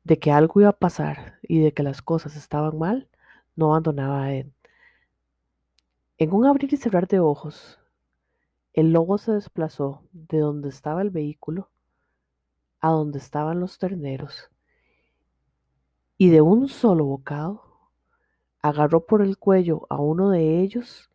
de 0.03 0.19
que 0.19 0.31
algo 0.31 0.62
iba 0.62 0.69
a 0.69 0.77
pasar 0.77 1.39
y 1.41 1.59
de 1.59 1.74
que 1.74 1.83
las 1.83 2.01
cosas 2.01 2.35
estaban 2.35 2.77
mal, 2.77 3.09
no 3.55 3.67
abandonaba 3.67 4.24
a 4.24 4.33
Ed. 4.33 4.47
En 6.17 6.33
un 6.33 6.45
abrir 6.45 6.74
y 6.74 6.77
cerrar 6.77 7.07
de 7.07 7.19
ojos, 7.19 7.79
el 8.74 8.91
lobo 8.91 9.17
se 9.17 9.31
desplazó 9.31 10.03
de 10.12 10.39
donde 10.39 10.69
estaba 10.69 11.01
el 11.01 11.09
vehículo 11.09 11.69
a 12.79 12.91
donde 12.91 13.19
estaban 13.19 13.59
los 13.59 13.77
terneros 13.79 14.51
y 16.17 16.29
de 16.29 16.41
un 16.41 16.67
solo 16.67 17.05
bocado 17.05 17.63
agarró 18.62 19.05
por 19.05 19.21
el 19.21 19.38
cuello 19.38 19.85
a 19.89 20.00
uno 20.00 20.29
de 20.29 20.62
ellos 20.62 21.12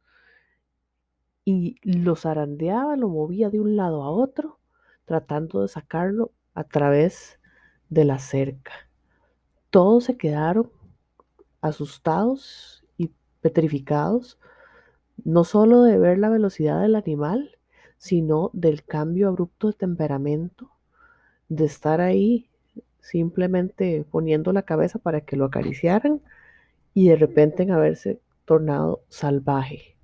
y 1.44 1.76
lo 1.82 2.16
zarandeaba, 2.16 2.96
lo 2.96 3.08
movía 3.08 3.50
de 3.50 3.60
un 3.60 3.76
lado 3.76 4.02
a 4.02 4.10
otro, 4.10 4.58
tratando 5.04 5.62
de 5.62 5.68
sacarlo 5.68 6.32
a 6.54 6.64
través 6.64 7.38
de 7.88 8.04
la 8.04 8.18
cerca. 8.18 8.72
Todos 9.70 10.04
se 10.04 10.16
quedaron 10.16 10.70
asustados 11.60 12.84
y 12.96 13.10
petrificados, 13.40 14.38
no 15.24 15.44
solo 15.44 15.82
de 15.82 15.98
ver 15.98 16.18
la 16.18 16.30
velocidad 16.30 16.80
del 16.80 16.96
animal, 16.96 17.58
sino 17.98 18.50
del 18.54 18.84
cambio 18.84 19.28
abrupto 19.28 19.68
de 19.68 19.74
temperamento, 19.74 20.70
de 21.48 21.66
estar 21.66 22.00
ahí 22.00 22.48
simplemente 23.00 24.06
poniendo 24.10 24.52
la 24.52 24.62
cabeza 24.62 24.98
para 24.98 25.22
que 25.22 25.36
lo 25.36 25.46
acariciaran 25.46 26.20
y 26.94 27.08
de 27.08 27.16
repente 27.16 27.62
en 27.62 27.72
haberse 27.72 28.20
tornado 28.44 29.02
salvaje. 29.08 29.96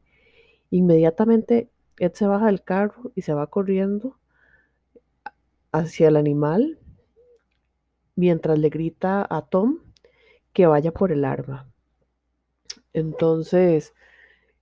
Inmediatamente 0.71 1.71
Ed 1.99 2.13
se 2.13 2.27
baja 2.27 2.47
del 2.47 2.63
carro 2.63 3.13
y 3.15 3.23
se 3.23 3.33
va 3.33 3.47
corriendo 3.47 4.19
hacia 5.79 6.09
el 6.09 6.17
animal 6.17 6.79
mientras 8.15 8.59
le 8.59 8.71
grita 8.71 9.27
a 9.29 9.43
Tom 9.43 9.81
que 10.53 10.67
vaya 10.67 10.93
por 10.93 11.13
el 11.13 11.25
arma. 11.25 11.71
Entonces, 12.93 13.95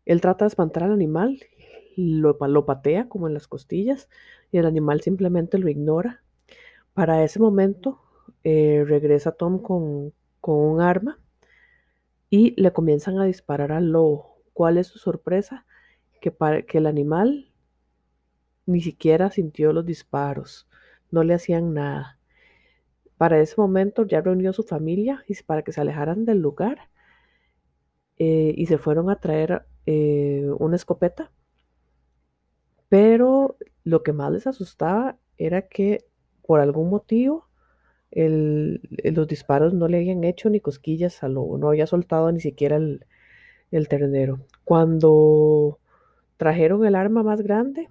él 0.05 0.21
trata 0.21 0.45
de 0.45 0.49
espantar 0.49 0.83
al 0.83 0.93
animal, 0.93 1.41
lo, 1.97 2.67
patea 2.67 3.09
como 3.09 3.29
en 3.29 3.35
las 3.35 3.47
costillas 3.47 4.09
y 4.51 4.59
el 4.59 4.67
animal 4.67 5.01
simplemente 5.03 5.59
lo 5.59 5.69
ignora. 5.69 6.23
Para 6.95 7.23
ese 7.23 7.39
momento, 7.39 8.01
eh, 8.43 8.85
regresa 8.87 9.33
Tom 9.33 9.61
con, 9.61 10.13
con 10.41 10.57
un 10.57 10.81
arma 10.81 11.21
y 12.29 12.61
le 12.61 12.73
comienzan 12.73 13.21
a 13.21 13.25
disparar 13.25 13.71
al 13.71 13.93
lobo. 13.93 14.43
¿Cuál 14.53 14.79
es 14.79 14.89
su 14.89 14.99
sorpresa? 14.99 15.65
Que, 16.21 16.33
para, 16.33 16.63
que 16.63 16.79
el 16.79 16.87
animal 16.87 17.53
ni 18.67 18.81
siquiera 18.81 19.31
sintió 19.31 19.73
los 19.73 19.85
disparos, 19.87 20.67
no 21.15 21.23
le 21.23 21.35
hacían 21.35 21.73
nada. 21.73 22.19
Para 23.17 23.41
ese 23.41 23.55
momento 23.57 24.05
ya 24.05 24.21
reunió 24.21 24.53
su 24.53 24.65
familia 24.65 25.25
y 25.29 25.35
para 25.43 25.63
que 25.63 25.73
se 25.73 25.81
alejaran 25.81 26.25
del 26.25 26.41
lugar 26.41 26.91
eh, 28.19 28.53
y 28.57 28.67
se 28.67 28.79
fueron 28.79 29.09
a 29.09 29.21
traer 29.21 29.65
eh, 29.87 30.51
una 30.59 30.77
escopeta. 30.77 31.31
Pero 32.89 33.57
lo 33.85 34.03
que 34.03 34.13
más 34.13 34.33
les 34.33 34.47
asustaba 34.47 35.17
era 35.39 35.63
que 35.63 36.05
por 36.47 36.61
algún 36.61 36.91
motivo 36.91 37.49
el, 38.11 38.83
los 39.03 39.27
disparos 39.27 39.73
no 39.73 39.89
le 39.89 39.99
habían 39.99 40.25
hecho 40.25 40.51
ni 40.51 40.61
cosquillas 40.61 41.23
al 41.23 41.35
lobo, 41.35 41.59
no 41.59 41.69
había 41.69 41.87
soltado 41.87 42.31
ni 42.33 42.41
siquiera 42.41 42.77
el 42.77 43.89
ternero. 43.89 44.41
Cuando 44.65 45.79
trajeron 46.37 46.85
el 46.85 46.95
arma 46.95 47.23
más 47.23 47.41
grande 47.43 47.89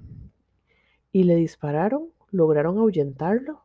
y 1.11 1.23
le 1.23 1.35
dispararon, 1.35 2.09
lograron 2.33 2.77
ahuyentarlo. 2.77 3.63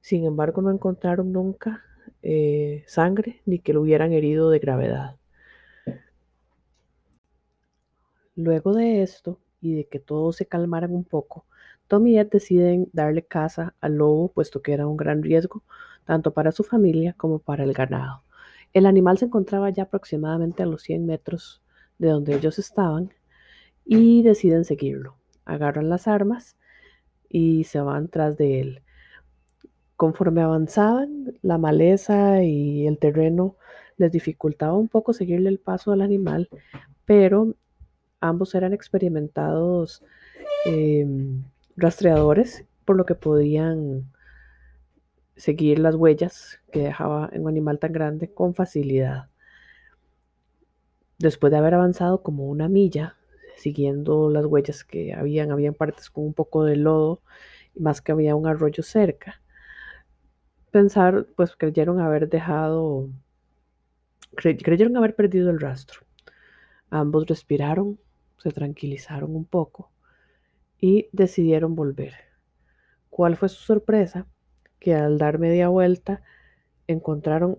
Sin 0.00 0.24
embargo, 0.24 0.62
no 0.62 0.72
encontraron 0.72 1.30
nunca 1.30 1.84
eh, 2.22 2.82
sangre 2.86 3.42
ni 3.46 3.60
que 3.60 3.72
lo 3.72 3.82
hubieran 3.82 4.12
herido 4.12 4.50
de 4.50 4.58
gravedad. 4.58 5.16
Luego 8.34 8.72
de 8.72 9.02
esto 9.02 9.38
y 9.60 9.74
de 9.74 9.84
que 9.86 10.00
todos 10.00 10.36
se 10.36 10.46
calmaran 10.46 10.94
un 10.94 11.04
poco, 11.04 11.44
Tom 11.86 12.06
y 12.06 12.18
Ed 12.18 12.28
deciden 12.30 12.88
darle 12.92 13.24
caza 13.24 13.74
al 13.80 13.96
lobo, 13.96 14.28
puesto 14.32 14.62
que 14.62 14.72
era 14.72 14.86
un 14.86 14.96
gran 14.96 15.22
riesgo, 15.22 15.62
tanto 16.04 16.32
para 16.32 16.52
su 16.52 16.64
familia 16.64 17.14
como 17.14 17.38
para 17.38 17.64
el 17.64 17.74
ganado. 17.74 18.22
El 18.72 18.86
animal 18.86 19.18
se 19.18 19.26
encontraba 19.26 19.68
ya 19.70 19.82
aproximadamente 19.82 20.62
a 20.62 20.66
los 20.66 20.82
100 20.82 21.04
metros 21.04 21.62
de 21.98 22.08
donde 22.08 22.36
ellos 22.36 22.58
estaban 22.58 23.12
y 23.84 24.22
deciden 24.22 24.64
seguirlo. 24.64 25.16
Agarran 25.44 25.88
las 25.88 26.06
armas 26.06 26.56
y 27.30 27.64
se 27.64 27.80
van 27.80 28.08
tras 28.08 28.36
de 28.36 28.60
él. 28.60 28.82
Conforme 29.96 30.42
avanzaban, 30.42 31.34
la 31.42 31.56
maleza 31.56 32.42
y 32.42 32.86
el 32.86 32.98
terreno 32.98 33.56
les 33.96 34.12
dificultaba 34.12 34.74
un 34.74 34.88
poco 34.88 35.12
seguirle 35.12 35.48
el 35.48 35.58
paso 35.58 35.92
al 35.92 36.00
animal, 36.00 36.48
pero 37.04 37.54
ambos 38.20 38.54
eran 38.54 38.72
experimentados 38.72 40.02
eh, 40.66 41.06
rastreadores, 41.76 42.64
por 42.84 42.96
lo 42.96 43.06
que 43.06 43.14
podían 43.14 44.10
seguir 45.36 45.78
las 45.78 45.94
huellas 45.94 46.60
que 46.72 46.80
dejaba 46.80 47.30
un 47.32 47.48
animal 47.48 47.78
tan 47.78 47.92
grande 47.92 48.32
con 48.32 48.54
facilidad. 48.54 49.28
Después 51.18 51.50
de 51.50 51.58
haber 51.58 51.74
avanzado 51.74 52.22
como 52.22 52.46
una 52.46 52.68
milla, 52.68 53.16
siguiendo 53.60 54.30
las 54.30 54.46
huellas 54.46 54.84
que 54.84 55.14
habían, 55.14 55.52
habían 55.52 55.74
partes 55.74 56.10
con 56.10 56.24
un 56.24 56.34
poco 56.34 56.64
de 56.64 56.76
lodo, 56.76 57.22
más 57.74 58.00
que 58.02 58.12
había 58.12 58.34
un 58.34 58.46
arroyo 58.46 58.82
cerca. 58.82 59.42
Pensar, 60.70 61.26
pues 61.36 61.56
creyeron 61.56 62.00
haber 62.00 62.28
dejado, 62.28 63.08
creyeron 64.36 64.96
haber 64.96 65.14
perdido 65.14 65.50
el 65.50 65.60
rastro. 65.60 66.00
Ambos 66.90 67.26
respiraron, 67.26 67.98
se 68.38 68.50
tranquilizaron 68.50 69.34
un 69.36 69.44
poco 69.44 69.92
y 70.78 71.08
decidieron 71.12 71.74
volver. 71.74 72.14
¿Cuál 73.10 73.36
fue 73.36 73.48
su 73.48 73.62
sorpresa? 73.62 74.26
Que 74.78 74.94
al 74.94 75.18
dar 75.18 75.38
media 75.38 75.68
vuelta 75.68 76.22
encontraron 76.86 77.58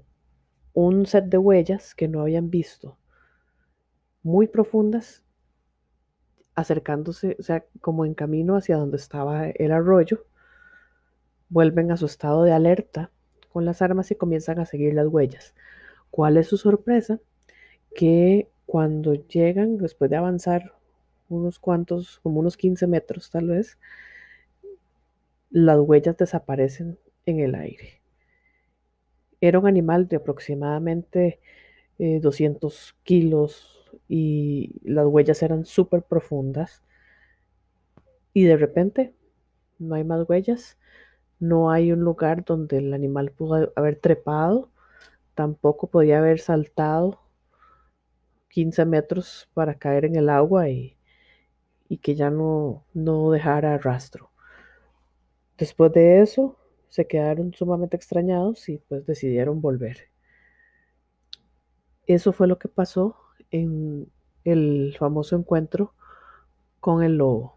un 0.73 1.05
set 1.05 1.25
de 1.25 1.37
huellas 1.37 1.93
que 1.93 2.07
no 2.07 2.21
habían 2.21 2.49
visto, 2.49 2.97
muy 4.23 4.47
profundas, 4.47 5.23
acercándose, 6.55 7.35
o 7.39 7.43
sea, 7.43 7.65
como 7.81 8.05
en 8.05 8.13
camino 8.13 8.55
hacia 8.55 8.77
donde 8.77 8.97
estaba 8.97 9.49
el 9.49 9.71
arroyo. 9.71 10.25
Vuelven 11.49 11.91
a 11.91 11.97
su 11.97 12.05
estado 12.05 12.43
de 12.43 12.53
alerta 12.53 13.11
con 13.51 13.65
las 13.65 13.81
armas 13.81 14.11
y 14.11 14.15
comienzan 14.15 14.59
a 14.59 14.65
seguir 14.65 14.93
las 14.93 15.07
huellas. 15.07 15.53
¿Cuál 16.09 16.37
es 16.37 16.47
su 16.47 16.57
sorpresa? 16.57 17.19
Que 17.95 18.49
cuando 18.65 19.13
llegan, 19.13 19.77
después 19.77 20.09
de 20.09 20.17
avanzar 20.17 20.73
unos 21.29 21.59
cuantos, 21.59 22.19
como 22.21 22.39
unos 22.39 22.57
15 22.57 22.87
metros 22.87 23.29
tal 23.29 23.47
vez, 23.47 23.77
las 25.49 25.79
huellas 25.79 26.17
desaparecen 26.17 26.97
en 27.25 27.39
el 27.39 27.55
aire. 27.55 28.01
Era 29.41 29.59
un 29.59 29.67
animal 29.67 30.07
de 30.07 30.17
aproximadamente 30.17 31.39
200 31.97 32.89
eh, 32.89 32.93
kilos 33.03 33.80
y 34.07 34.79
las 34.83 35.05
huellas 35.05 35.41
eran 35.43 35.65
súper 35.65 36.03
profundas. 36.03 36.83
Y 38.33 38.45
de 38.45 38.57
repente 38.57 39.13
no 39.79 39.95
hay 39.95 40.03
más 40.03 40.27
huellas, 40.29 40.77
no 41.39 41.71
hay 41.71 41.91
un 41.91 42.01
lugar 42.01 42.45
donde 42.45 42.77
el 42.77 42.93
animal 42.93 43.31
pudo 43.31 43.73
haber 43.75 43.97
trepado, 43.97 44.69
tampoco 45.35 45.87
podía 45.89 46.19
haber 46.19 46.39
saltado 46.39 47.21
15 48.49 48.85
metros 48.85 49.49
para 49.53 49.75
caer 49.75 50.05
en 50.05 50.15
el 50.15 50.29
agua 50.29 50.69
y, 50.69 50.97
y 51.89 51.97
que 51.97 52.15
ya 52.15 52.29
no, 52.29 52.85
no 52.93 53.31
dejara 53.31 53.77
rastro. 53.77 54.31
Después 55.57 55.91
de 55.93 56.21
eso, 56.21 56.57
se 56.89 57.07
quedaron 57.07 57.53
sumamente 57.53 57.95
extrañados 57.95 58.67
y 58.67 58.77
pues 58.77 59.05
decidieron 59.05 59.61
volver. 59.61 60.09
Eso 62.05 62.33
fue 62.33 62.47
lo 62.47 62.59
que 62.59 62.67
pasó 62.67 63.15
en 63.51 64.07
el 64.43 64.95
famoso 64.97 65.35
encuentro 65.35 65.93
con 66.79 67.03
el 67.03 67.17
lobo. 67.17 67.55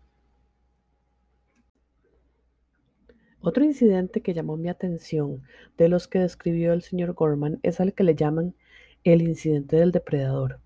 Otro 3.40 3.64
incidente 3.64 4.22
que 4.22 4.32
llamó 4.32 4.56
mi 4.56 4.68
atención 4.68 5.42
de 5.76 5.88
los 5.88 6.08
que 6.08 6.18
describió 6.18 6.72
el 6.72 6.82
señor 6.82 7.12
Gorman 7.12 7.60
es 7.62 7.78
al 7.78 7.92
que 7.92 8.04
le 8.04 8.14
llaman 8.14 8.54
el 9.04 9.22
incidente 9.22 9.76
del 9.76 9.92
depredador. 9.92 10.60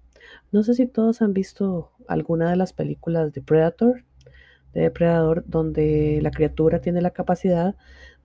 No 0.53 0.63
sé 0.63 0.75
si 0.75 0.87
todos 0.87 1.21
han 1.21 1.33
visto 1.33 1.91
alguna 2.07 2.51
de 2.51 2.57
las 2.57 2.73
películas 2.73 3.33
de 3.33 3.43
Predator, 3.43 4.05
de 4.75 4.83
Depredador, 4.83 5.45
donde 5.47 6.21
la 6.23 6.31
criatura 6.31 6.81
tiene 6.81 7.01
la 7.01 7.11
capacidad 7.11 7.75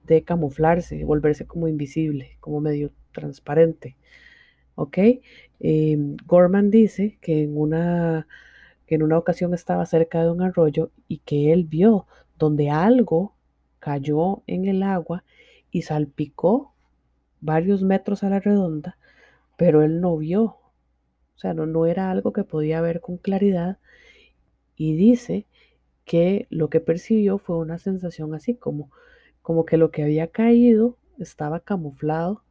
de 0.03 0.23
camuflarse, 0.23 1.03
volverse 1.03 1.47
como 1.47 1.67
invisible, 1.67 2.37
como 2.39 2.61
medio 2.61 2.91
transparente. 3.11 3.97
¿Ok? 4.75 4.97
Em, 5.59 6.17
Gorman 6.25 6.69
dice 6.71 7.17
que 7.21 7.43
en, 7.43 7.57
una, 7.57 8.27
que 8.87 8.95
en 8.95 9.03
una 9.03 9.17
ocasión 9.17 9.53
estaba 9.53 9.85
cerca 9.85 10.23
de 10.23 10.31
un 10.31 10.41
arroyo 10.41 10.91
y 11.07 11.19
que 11.19 11.53
él 11.53 11.65
vio 11.65 12.07
donde 12.37 12.69
algo 12.69 13.35
cayó 13.79 14.43
en 14.47 14.65
el 14.65 14.83
agua 14.83 15.23
y 15.71 15.83
salpicó 15.83 16.73
varios 17.41 17.83
metros 17.83 18.23
a 18.23 18.29
la 18.29 18.39
redonda, 18.39 18.97
pero 19.57 19.81
él 19.83 20.01
no 20.01 20.17
vio, 20.17 20.43
o 20.43 21.37
sea, 21.37 21.53
no, 21.53 21.65
no 21.65 21.85
era 21.85 22.11
algo 22.11 22.33
que 22.33 22.43
podía 22.43 22.81
ver 22.81 23.01
con 23.01 23.17
claridad 23.17 23.77
y 24.75 24.95
dice 24.95 25.45
que 26.05 26.47
lo 26.49 26.69
que 26.69 26.79
percibió 26.79 27.37
fue 27.37 27.57
una 27.57 27.77
sensación 27.77 28.33
así 28.35 28.55
como 28.55 28.89
como 29.43 29.65
que 29.65 29.77
lo 29.77 29.91
que 29.91 30.03
había 30.03 30.27
caído 30.27 30.97
estaba 31.19 31.59
camuflado 31.59 32.42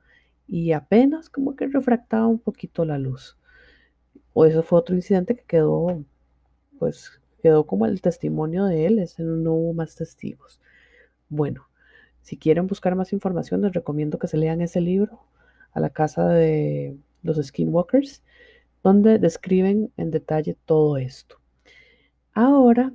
y 0.52 0.72
apenas 0.72 1.30
como 1.30 1.56
que 1.56 1.66
refractaba 1.66 2.26
un 2.26 2.38
poquito 2.38 2.84
la 2.84 2.98
luz. 2.98 3.38
O 4.34 4.44
eso 4.44 4.62
fue 4.62 4.78
otro 4.78 4.94
incidente 4.94 5.34
que 5.34 5.44
quedó, 5.44 6.04
pues 6.78 7.22
quedó 7.42 7.66
como 7.66 7.86
el 7.86 8.02
testimonio 8.02 8.66
de 8.66 8.84
él, 8.84 8.98
ese 8.98 9.22
no 9.22 9.54
hubo 9.54 9.72
más 9.72 9.96
testigos. 9.96 10.60
Bueno, 11.30 11.68
si 12.20 12.36
quieren 12.36 12.66
buscar 12.66 12.94
más 12.96 13.14
información, 13.14 13.62
les 13.62 13.72
recomiendo 13.72 14.18
que 14.18 14.28
se 14.28 14.36
lean 14.36 14.60
ese 14.60 14.82
libro, 14.82 15.24
A 15.72 15.80
la 15.80 15.88
casa 15.88 16.28
de 16.28 16.98
los 17.22 17.38
skinwalkers, 17.38 18.22
donde 18.82 19.18
describen 19.18 19.90
en 19.96 20.10
detalle 20.10 20.58
todo 20.66 20.98
esto. 20.98 21.36
Ahora, 22.34 22.92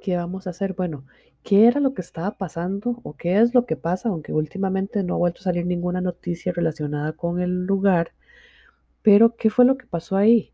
¿qué 0.00 0.16
vamos 0.16 0.46
a 0.46 0.50
hacer? 0.50 0.74
Bueno, 0.74 1.04
qué 1.42 1.66
era 1.66 1.80
lo 1.80 1.94
que 1.94 2.02
estaba 2.02 2.32
pasando 2.32 3.00
o 3.02 3.16
qué 3.16 3.40
es 3.40 3.54
lo 3.54 3.66
que 3.66 3.76
pasa, 3.76 4.08
aunque 4.08 4.32
últimamente 4.32 5.02
no 5.02 5.14
ha 5.14 5.18
vuelto 5.18 5.40
a 5.40 5.44
salir 5.44 5.66
ninguna 5.66 6.00
noticia 6.00 6.52
relacionada 6.52 7.12
con 7.12 7.40
el 7.40 7.66
lugar, 7.66 8.12
pero 9.02 9.36
qué 9.36 9.50
fue 9.50 9.64
lo 9.64 9.76
que 9.76 9.86
pasó 9.86 10.16
ahí. 10.16 10.52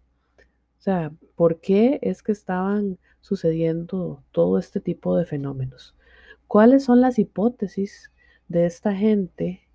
O 0.79 0.83
sea, 0.83 1.13
¿por 1.37 1.61
qué 1.61 1.99
es 2.03 2.23
que 2.23 2.33
estaban 2.33 2.99
sucediendo 3.21 4.23
todo 4.33 4.59
este 4.59 4.81
tipo 4.81 5.17
de 5.17 5.27
fenómenos? 5.27 5.97
¿Cuáles 6.47 6.85
son 6.85 7.01
las 7.01 7.19
hipótesis 7.19 8.11
de 8.49 8.67
esta 8.67 8.95
gente 8.95 9.69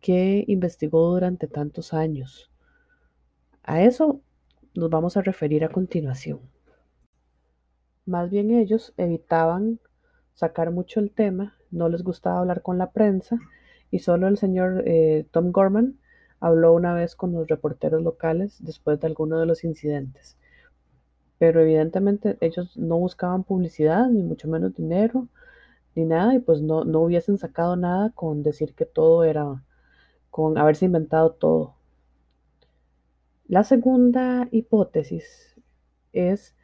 que 0.00 0.44
investigó 0.46 1.12
durante 1.12 1.48
tantos 1.48 1.92
años? 1.92 2.50
A 3.64 3.82
eso 3.82 4.20
nos 4.74 4.90
vamos 4.90 5.16
a 5.16 5.22
referir 5.22 5.64
a 5.64 5.68
continuación. 5.70 6.40
Más 8.04 8.30
bien 8.30 8.50
ellos 8.50 8.94
evitaban 8.96 9.80
sacar 10.34 10.70
mucho 10.70 11.00
el 11.00 11.10
tema, 11.10 11.54
no 11.70 11.88
les 11.88 12.02
gustaba 12.02 12.38
hablar 12.38 12.62
con 12.62 12.78
la 12.78 12.90
prensa 12.90 13.38
y 13.90 14.00
solo 14.00 14.28
el 14.28 14.38
señor 14.38 14.82
eh, 14.86 15.26
Tom 15.30 15.52
Gorman 15.52 15.98
habló 16.40 16.72
una 16.72 16.94
vez 16.94 17.14
con 17.14 17.32
los 17.32 17.46
reporteros 17.46 18.02
locales 18.02 18.56
después 18.64 18.98
de 19.00 19.06
alguno 19.06 19.38
de 19.38 19.46
los 19.46 19.64
incidentes. 19.64 20.36
Pero 21.38 21.60
evidentemente 21.60 22.36
ellos 22.40 22.76
no 22.76 22.98
buscaban 22.98 23.44
publicidad, 23.44 24.08
ni 24.08 24.22
mucho 24.22 24.48
menos 24.48 24.74
dinero, 24.74 25.28
ni 25.94 26.04
nada, 26.04 26.34
y 26.34 26.38
pues 26.38 26.60
no, 26.60 26.84
no 26.84 27.00
hubiesen 27.00 27.38
sacado 27.38 27.76
nada 27.76 28.10
con 28.10 28.42
decir 28.42 28.74
que 28.74 28.86
todo 28.86 29.24
era, 29.24 29.62
con 30.30 30.58
haberse 30.58 30.86
inventado 30.86 31.32
todo. 31.32 31.74
La 33.46 33.64
segunda 33.64 34.48
hipótesis 34.50 35.60
es 36.12 36.56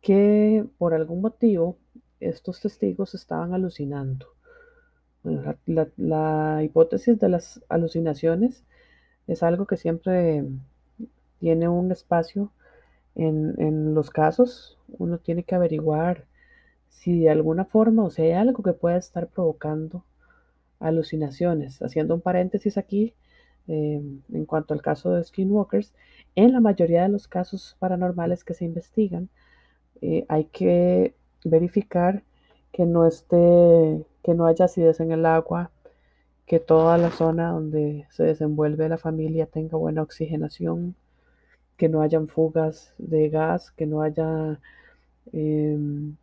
que 0.00 0.66
por 0.78 0.94
algún 0.94 1.22
motivo 1.22 1.78
estos 2.20 2.60
testigos 2.60 3.14
estaban 3.14 3.54
alucinando. 3.54 4.26
la, 5.66 6.62
hipótesis 6.62 7.18
de 7.18 7.28
las 7.28 7.60
alucinaciones 7.68 8.64
es 9.26 9.42
algo 9.42 9.66
que 9.66 9.76
siempre 9.76 10.44
tiene 11.40 11.68
un 11.68 11.92
espacio 11.92 12.52
en, 13.14 13.54
en, 13.58 13.94
los 13.94 14.10
casos. 14.10 14.78
Uno 14.98 15.18
tiene 15.18 15.42
que 15.42 15.54
averiguar 15.54 16.24
si 16.88 17.20
de 17.20 17.30
alguna 17.30 17.64
forma 17.64 18.04
o 18.04 18.10
si 18.10 18.22
hay 18.22 18.32
algo 18.32 18.62
que 18.62 18.72
pueda 18.72 18.96
estar 18.96 19.28
provocando 19.28 20.04
alucinaciones. 20.80 21.82
Haciendo 21.82 22.14
un 22.14 22.20
paréntesis 22.20 22.78
aquí, 22.78 23.14
eh, 23.68 24.00
en 24.32 24.44
cuanto 24.46 24.74
al 24.74 24.82
caso 24.82 25.10
de 25.10 25.24
skinwalkers, 25.24 25.92
en 26.34 26.52
la 26.52 26.60
mayoría 26.60 27.02
de 27.02 27.10
los 27.10 27.28
casos 27.28 27.76
paranormales 27.78 28.44
que 28.44 28.54
se 28.54 28.64
investigan, 28.64 29.28
eh, 30.00 30.24
hay 30.28 30.44
que 30.44 31.14
verificar 31.44 32.22
que 32.72 32.86
no 32.86 33.06
esté, 33.06 34.06
que 34.22 34.34
no 34.34 34.46
haya 34.46 34.66
acidez 34.66 35.00
en 35.00 35.12
el 35.12 35.26
agua, 35.26 35.70
que 36.46 36.60
toda 36.60 36.98
la 36.98 37.10
zona 37.10 37.50
donde 37.52 38.06
se 38.10 38.24
desenvuelve 38.24 38.88
la 38.88 38.98
familia 38.98 39.46
tenga 39.46 39.76
buena 39.76 40.02
oxigenación, 40.02 40.94
que 41.76 41.88
no 41.88 42.02
hayan 42.02 42.28
fugas 42.28 42.94
de 42.98 43.28
gas, 43.28 43.70
que 43.70 43.86
no 43.86 44.02
haya 44.02 44.60
em, 45.32 46.16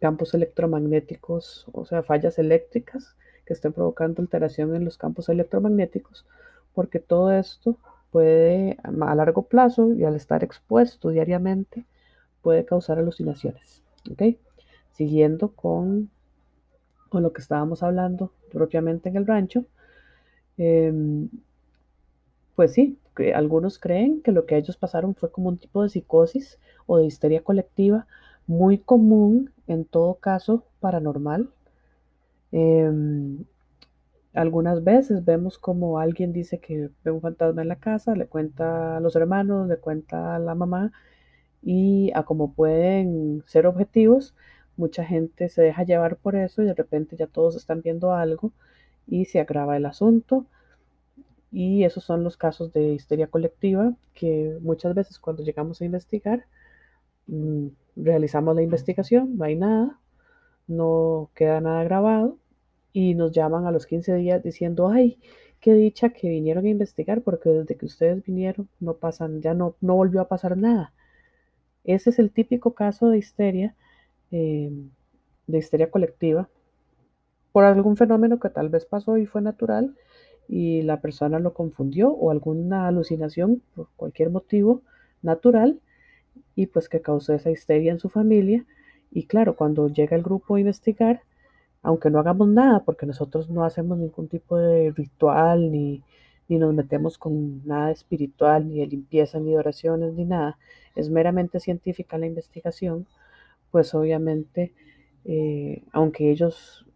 campos 0.00 0.34
electromagnéticos, 0.34 1.66
o 1.72 1.84
sea, 1.84 2.02
fallas 2.02 2.38
eléctricas 2.38 3.16
que 3.44 3.54
estén 3.54 3.72
provocando 3.72 4.22
alteración 4.22 4.74
en 4.76 4.84
los 4.84 4.98
campos 4.98 5.28
electromagnéticos, 5.28 6.26
porque 6.74 7.00
todo 7.00 7.32
esto 7.32 7.76
puede 8.10 8.76
a 8.84 9.14
largo 9.14 9.42
plazo 9.42 9.92
y 9.94 10.04
al 10.04 10.14
estar 10.16 10.44
expuesto 10.44 11.10
diariamente 11.10 11.84
puede 12.42 12.64
causar 12.64 12.98
alucinaciones. 12.98 13.82
¿ok? 14.10 14.22
Siguiendo 14.92 15.52
con, 15.52 16.10
con 17.08 17.22
lo 17.22 17.32
que 17.32 17.42
estábamos 17.42 17.82
hablando 17.82 18.32
propiamente 18.50 19.08
en 19.08 19.16
el 19.16 19.26
rancho, 19.26 19.64
Em, 20.58 21.28
pues 22.54 22.72
sí, 22.72 22.98
que 23.16 23.34
algunos 23.34 23.78
creen 23.78 24.22
que 24.22 24.32
lo 24.32 24.46
que 24.46 24.56
ellos 24.56 24.76
pasaron 24.76 25.14
fue 25.14 25.30
como 25.30 25.48
un 25.48 25.58
tipo 25.58 25.82
de 25.82 25.88
psicosis 25.88 26.58
o 26.86 26.98
de 26.98 27.06
histeria 27.06 27.42
colectiva 27.42 28.06
muy 28.46 28.78
común 28.78 29.52
en 29.66 29.84
todo 29.84 30.14
caso 30.16 30.64
paranormal. 30.80 31.50
Em, 32.52 33.44
algunas 34.34 34.84
veces 34.84 35.24
vemos 35.24 35.58
como 35.58 35.98
alguien 35.98 36.32
dice 36.32 36.58
que 36.60 36.90
ve 37.04 37.10
un 37.10 37.20
fantasma 37.20 37.62
en 37.62 37.68
la 37.68 37.76
casa, 37.76 38.14
le 38.16 38.26
cuenta 38.26 38.96
a 38.98 39.00
los 39.00 39.16
hermanos, 39.16 39.68
le 39.68 39.78
cuenta 39.78 40.36
a 40.36 40.38
la 40.38 40.54
mamá 40.54 40.92
y 41.62 42.12
a 42.14 42.24
como 42.24 42.54
pueden 42.54 43.44
ser 43.46 43.66
objetivos, 43.66 44.34
mucha 44.76 45.04
gente 45.04 45.48
se 45.48 45.62
deja 45.62 45.84
llevar 45.84 46.16
por 46.16 46.36
eso 46.36 46.62
y 46.62 46.66
de 46.66 46.74
repente 46.74 47.16
ya 47.16 47.26
todos 47.26 47.56
están 47.56 47.82
viendo 47.82 48.12
algo 48.12 48.52
y 49.06 49.26
se 49.26 49.40
agrava 49.40 49.76
el 49.76 49.86
asunto. 49.86 50.46
Y 51.50 51.84
esos 51.84 52.04
son 52.04 52.24
los 52.24 52.36
casos 52.36 52.72
de 52.72 52.94
histeria 52.94 53.26
colectiva 53.26 53.94
que 54.14 54.58
muchas 54.62 54.94
veces 54.94 55.18
cuando 55.18 55.42
llegamos 55.42 55.80
a 55.80 55.84
investigar, 55.84 56.46
mmm, 57.26 57.68
realizamos 57.96 58.54
la 58.56 58.62
investigación, 58.62 59.36
no 59.36 59.44
hay 59.44 59.56
nada, 59.56 59.98
no 60.66 61.30
queda 61.34 61.60
nada 61.60 61.84
grabado 61.84 62.38
y 62.92 63.14
nos 63.14 63.32
llaman 63.32 63.66
a 63.66 63.72
los 63.72 63.86
15 63.86 64.14
días 64.14 64.42
diciendo, 64.42 64.88
ay, 64.88 65.18
qué 65.60 65.74
dicha 65.74 66.10
que 66.10 66.28
vinieron 66.28 66.66
a 66.66 66.70
investigar 66.70 67.22
porque 67.22 67.50
desde 67.50 67.76
que 67.76 67.86
ustedes 67.86 68.22
vinieron 68.24 68.68
no 68.80 68.94
pasan, 68.94 69.40
ya 69.42 69.54
no, 69.54 69.76
no 69.80 69.94
volvió 69.96 70.20
a 70.20 70.28
pasar 70.28 70.56
nada. 70.56 70.92
Ese 71.84 72.10
es 72.10 72.18
el 72.18 72.30
típico 72.32 72.74
caso 72.74 73.08
de 73.08 73.18
histeria, 73.18 73.76
eh, 74.32 74.70
de 75.46 75.58
histeria 75.58 75.90
colectiva, 75.90 76.48
por 77.52 77.64
algún 77.64 77.96
fenómeno 77.96 78.40
que 78.40 78.48
tal 78.48 78.68
vez 78.70 78.86
pasó 78.86 79.18
y 79.18 79.26
fue 79.26 79.42
natural 79.42 79.94
y 80.48 80.82
la 80.82 81.00
persona 81.00 81.38
lo 81.38 81.54
confundió 81.54 82.10
o 82.10 82.30
alguna 82.30 82.88
alucinación 82.88 83.62
por 83.74 83.88
cualquier 83.96 84.30
motivo 84.30 84.82
natural 85.22 85.80
y 86.54 86.66
pues 86.66 86.88
que 86.88 87.00
causó 87.00 87.34
esa 87.34 87.50
histeria 87.50 87.92
en 87.92 88.00
su 88.00 88.08
familia. 88.08 88.64
Y 89.10 89.24
claro, 89.26 89.56
cuando 89.56 89.88
llega 89.88 90.16
el 90.16 90.22
grupo 90.22 90.54
a 90.54 90.60
investigar, 90.60 91.22
aunque 91.82 92.10
no 92.10 92.18
hagamos 92.18 92.48
nada, 92.48 92.80
porque 92.84 93.06
nosotros 93.06 93.50
no 93.50 93.64
hacemos 93.64 93.98
ningún 93.98 94.28
tipo 94.28 94.56
de 94.56 94.92
ritual, 94.92 95.70
ni, 95.70 96.02
ni 96.48 96.58
nos 96.58 96.74
metemos 96.74 97.18
con 97.18 97.66
nada 97.66 97.90
espiritual, 97.90 98.68
ni 98.68 98.80
de 98.80 98.86
limpieza, 98.86 99.38
ni 99.40 99.50
de 99.50 99.58
oraciones, 99.58 100.14
ni 100.14 100.24
nada, 100.24 100.58
es 100.94 101.10
meramente 101.10 101.60
científica 101.60 102.18
la 102.18 102.26
investigación, 102.26 103.06
pues 103.72 103.92
obviamente, 103.94 104.72
eh, 105.24 105.82
aunque 105.92 106.30
ellos 106.30 106.86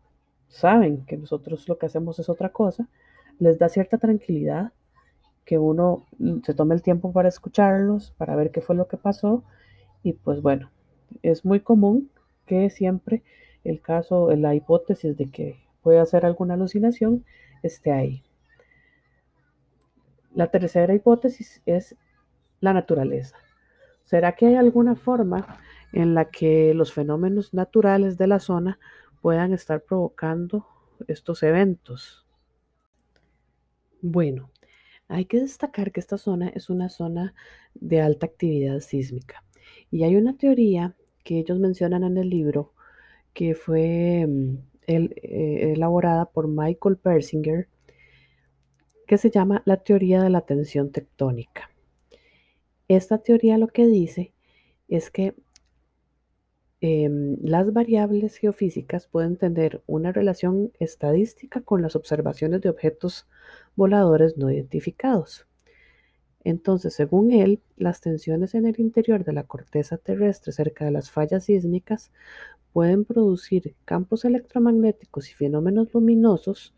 saben 0.49 1.05
que 1.07 1.17
nosotros 1.17 1.69
lo 1.69 1.79
que 1.79 1.87
hacemos 1.87 2.21
es 2.21 2.29
otra 2.29 2.51
cosa, 2.51 2.89
les 3.41 3.59
da 3.59 3.69
cierta 3.69 3.99
tranquilidad 3.99 4.73
que 5.45 5.59
uno 5.59 6.07
se 6.45 6.55
tome 6.55 6.75
el 6.75 6.83
tiempo 6.83 7.13
para 7.13 7.29
escucharlos, 7.29 8.13
para 8.13 8.37
ver 8.37 8.51
qué 8.53 8.61
fue 8.61 8.77
lo 8.77 8.87
que 8.87 8.97
pasó 8.97 9.43
y 10.03 10.13
pues 10.13 10.43
bueno, 10.43 10.71
es 11.23 11.45
muy 11.45 11.61
común 11.61 12.11
que 12.47 12.71
siempre 12.71 13.23
el 13.65 13.81
caso, 13.81 14.31
la 14.37 14.55
hipótesis 14.55 15.17
de 15.17 15.27
que 15.27 15.57
puede 15.83 15.99
hacer 15.99 16.25
alguna 16.25 16.55
alucinación 16.55 17.25
esté 17.63 17.91
ahí. 17.91 18.23
La 20.35 20.49
tercera 20.51 20.95
hipótesis 20.95 21.63
es 21.67 21.97
la 22.61 22.73
naturaleza. 22.73 23.37
¿Será 24.05 24.33
que 24.33 24.47
hay 24.47 24.55
alguna 24.55 24.95
forma 24.95 25.59
en 25.93 26.15
la 26.15 26.31
que 26.31 26.75
los 26.75 26.93
fenómenos 26.93 27.55
naturales 27.55 28.19
de 28.19 28.27
la 28.27 28.41
zona 28.41 28.79
puedan 29.21 29.53
estar 29.53 29.83
provocando 29.83 30.67
estos 31.09 31.43
eventos? 31.43 32.27
Bueno, 34.01 34.51
hay 35.09 35.25
que 35.25 35.41
destacar 35.41 35.93
que 35.93 36.01
esta 36.01 36.19
zona 36.19 36.49
es 36.49 36.71
una 36.71 36.89
zona 36.89 37.35
de 37.75 38.01
alta 38.01 38.27
actividad 38.27 38.81
sísmica 38.81 39.45
y 39.91 40.05
hay 40.05 40.17
una 40.17 40.37
teoría 40.37 40.95
que 41.25 41.39
ellos 41.39 41.59
mencionan 41.59 42.05
en 42.05 42.17
el 42.19 42.29
libro 42.29 42.73
que 43.33 43.55
fue 43.55 44.27
mm, 44.27 44.57
eh, 44.87 45.73
elaborada 45.75 46.27
por 46.27 46.49
Michael 46.49 46.97
Persinger 46.97 47.69
que 49.07 49.19
se 49.19 49.31
llama 49.31 49.63
la 49.65 49.77
teoría 49.79 50.23
de 50.23 50.31
la 50.31 50.41
tensión 50.41 50.91
tectónica. 50.91 51.71
Esta 52.89 53.19
teoría 53.19 53.59
lo 53.59 53.69
que 53.69 53.87
dice 53.87 54.33
es 54.89 55.11
que 55.11 55.35
em, 56.81 57.37
las 57.43 57.73
variables 57.73 58.37
geofísicas 58.37 59.07
pueden 59.07 59.37
tener 59.37 59.83
una 59.87 60.13
relación 60.13 60.73
estadística 60.79 61.61
con 61.61 61.83
las 61.83 61.97
observaciones 61.97 62.61
de 62.61 62.69
objetos 62.71 63.27
voladores 63.77 64.37
no 64.37 64.51
identificados. 64.51 65.47
Entonces, 66.45 66.95
según 66.95 67.33
él, 67.33 67.61
las 67.77 68.01
tensiones 68.01 68.55
en 68.55 68.67
el 68.67 68.79
interior 68.79 69.25
de 69.25 69.33
la 69.33 69.43
corteza 69.43 69.99
terrestre 69.99 70.53
cerca 70.53 70.85
de 70.85 70.93
las 70.93 71.11
fallas 71.11 71.45
sísmicas 71.45 72.13
pueden 72.73 73.05
producir 73.05 73.75
campos 73.85 74.25
electromagnéticos 74.25 75.31
y 75.31 75.35
fenómenos 75.35 75.93
luminosos 75.93 76.75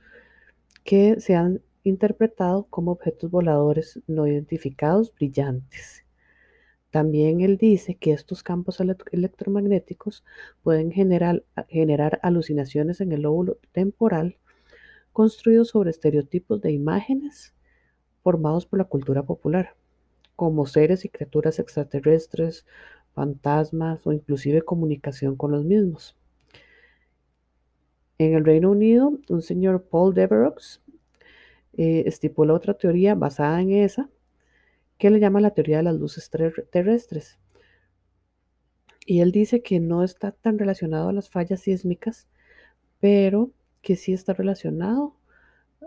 que 0.84 1.20
se 1.20 1.34
han 1.34 1.61
interpretado 1.84 2.66
como 2.70 2.92
objetos 2.92 3.30
voladores 3.30 4.00
no 4.06 4.26
identificados 4.26 5.14
brillantes. 5.14 6.07
También 6.90 7.42
él 7.42 7.59
dice 7.59 7.96
que 7.96 8.12
estos 8.12 8.42
campos 8.42 8.81
electromagnéticos 8.81 10.24
pueden 10.62 10.90
generar, 10.90 12.20
alucinaciones 12.22 13.01
en 13.01 13.12
el 13.12 13.22
lóbulo 13.22 13.59
temporal 13.72 14.38
construidos 15.12 15.68
sobre 15.68 15.90
estereotipos 15.90 16.61
de 16.62 16.72
imágenes 16.72 17.55
formados 18.22 18.66
por 18.66 18.79
la 18.79 18.85
cultura 18.85 19.22
popular, 19.22 19.74
como 20.37 20.66
seres 20.66 21.05
y 21.05 21.09
criaturas 21.09 21.59
extraterrestres, 21.59 22.66
fantasmas 23.14 24.07
o 24.07 24.12
inclusive 24.12 24.62
comunicación 24.62 25.37
con 25.37 25.51
los 25.51 25.64
mismos. 25.64 26.16
En 28.16 28.35
el 28.35 28.44
Reino 28.44 28.70
Unido, 28.70 29.18
un 29.29 29.42
señor 29.42 29.83
Paul 29.83 30.14
Deveroux 30.14 30.81
eh, 31.77 32.05
estipula 32.07 32.55
otra 32.55 32.74
teoría 32.74 33.14
basada 33.14 33.61
en 33.61 33.72
esa, 33.72 34.09
que 34.98 35.11
le 35.11 35.20
llama 35.20 35.40
la 35.40 35.52
teoría 35.52 35.78
de 35.78 35.84
las 35.84 35.96
luces 35.96 36.30
terrestres. 36.70 37.38
Y 39.06 39.20
él 39.20 39.32
dice 39.32 39.62
que 39.62 39.80
no 39.80 40.04
está 40.04 40.32
tan 40.32 40.58
relacionado 40.58 41.08
a 41.08 41.12
las 41.12 41.30
fallas 41.30 41.61
sísmicas, 41.61 42.28
pero 43.00 43.50
que 43.80 43.96
sí 43.96 44.12
está 44.12 44.34
relacionado 44.34 45.14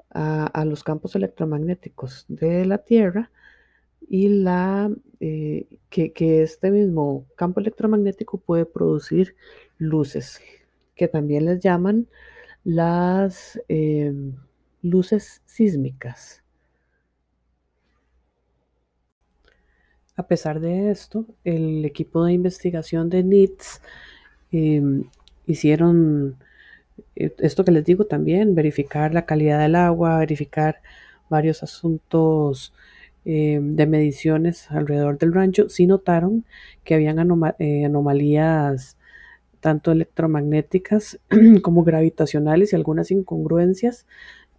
a, 0.10 0.66
los 0.66 0.84
campos 0.84 1.16
electromagnéticos 1.16 2.26
de 2.28 2.66
la 2.66 2.80
Tierra 2.80 3.32
y 4.10 4.30
la, 4.30 4.92
eh, 5.20 5.68
que, 5.90 6.42
este 6.42 6.72
mismo 6.72 7.26
campo 7.36 7.60
electromagnético 7.60 8.40
puede 8.40 8.66
producir 8.66 9.36
luces, 9.78 10.42
que 10.96 11.08
también 11.08 11.46
les 11.46 11.60
llaman 11.60 12.08
las 12.64 13.62
em, 13.68 14.36
luces 14.82 15.42
sísmicas. 15.46 16.41
A 20.22 20.28
pesar 20.28 20.60
de 20.60 20.92
esto, 20.92 21.26
el 21.44 21.84
equipo 21.84 22.24
de 22.24 22.34
investigación 22.34 23.10
de 23.10 23.24
NITS 23.24 23.82
em, 24.52 25.06
hicieron 25.48 26.36
eh, 27.16 27.34
esto 27.40 27.66
que 27.66 27.72
les 27.72 27.84
digo 27.84 28.06
también, 28.06 28.54
verificar 28.54 29.16
la 29.16 29.26
calidad 29.26 29.60
del 29.60 29.76
agua, 29.76 30.20
verificar 30.20 30.84
varios 31.28 31.64
asuntos 31.64 32.72
eh, 33.26 33.60
de 33.64 33.88
mediciones 33.88 34.70
alrededor 34.70 35.18
del 35.18 35.34
rancho, 35.34 35.70
sí 35.70 35.88
notaron 35.88 36.46
que 36.84 36.94
habían 36.94 37.18
eh, 37.58 37.86
anomalías 37.86 38.98
tanto 39.60 39.92
electromagnéticas 39.92 41.20
como 41.64 41.84
gravitacionales 41.84 42.74
y 42.74 42.76
algunas 42.76 43.10
incongruencias 43.10 44.06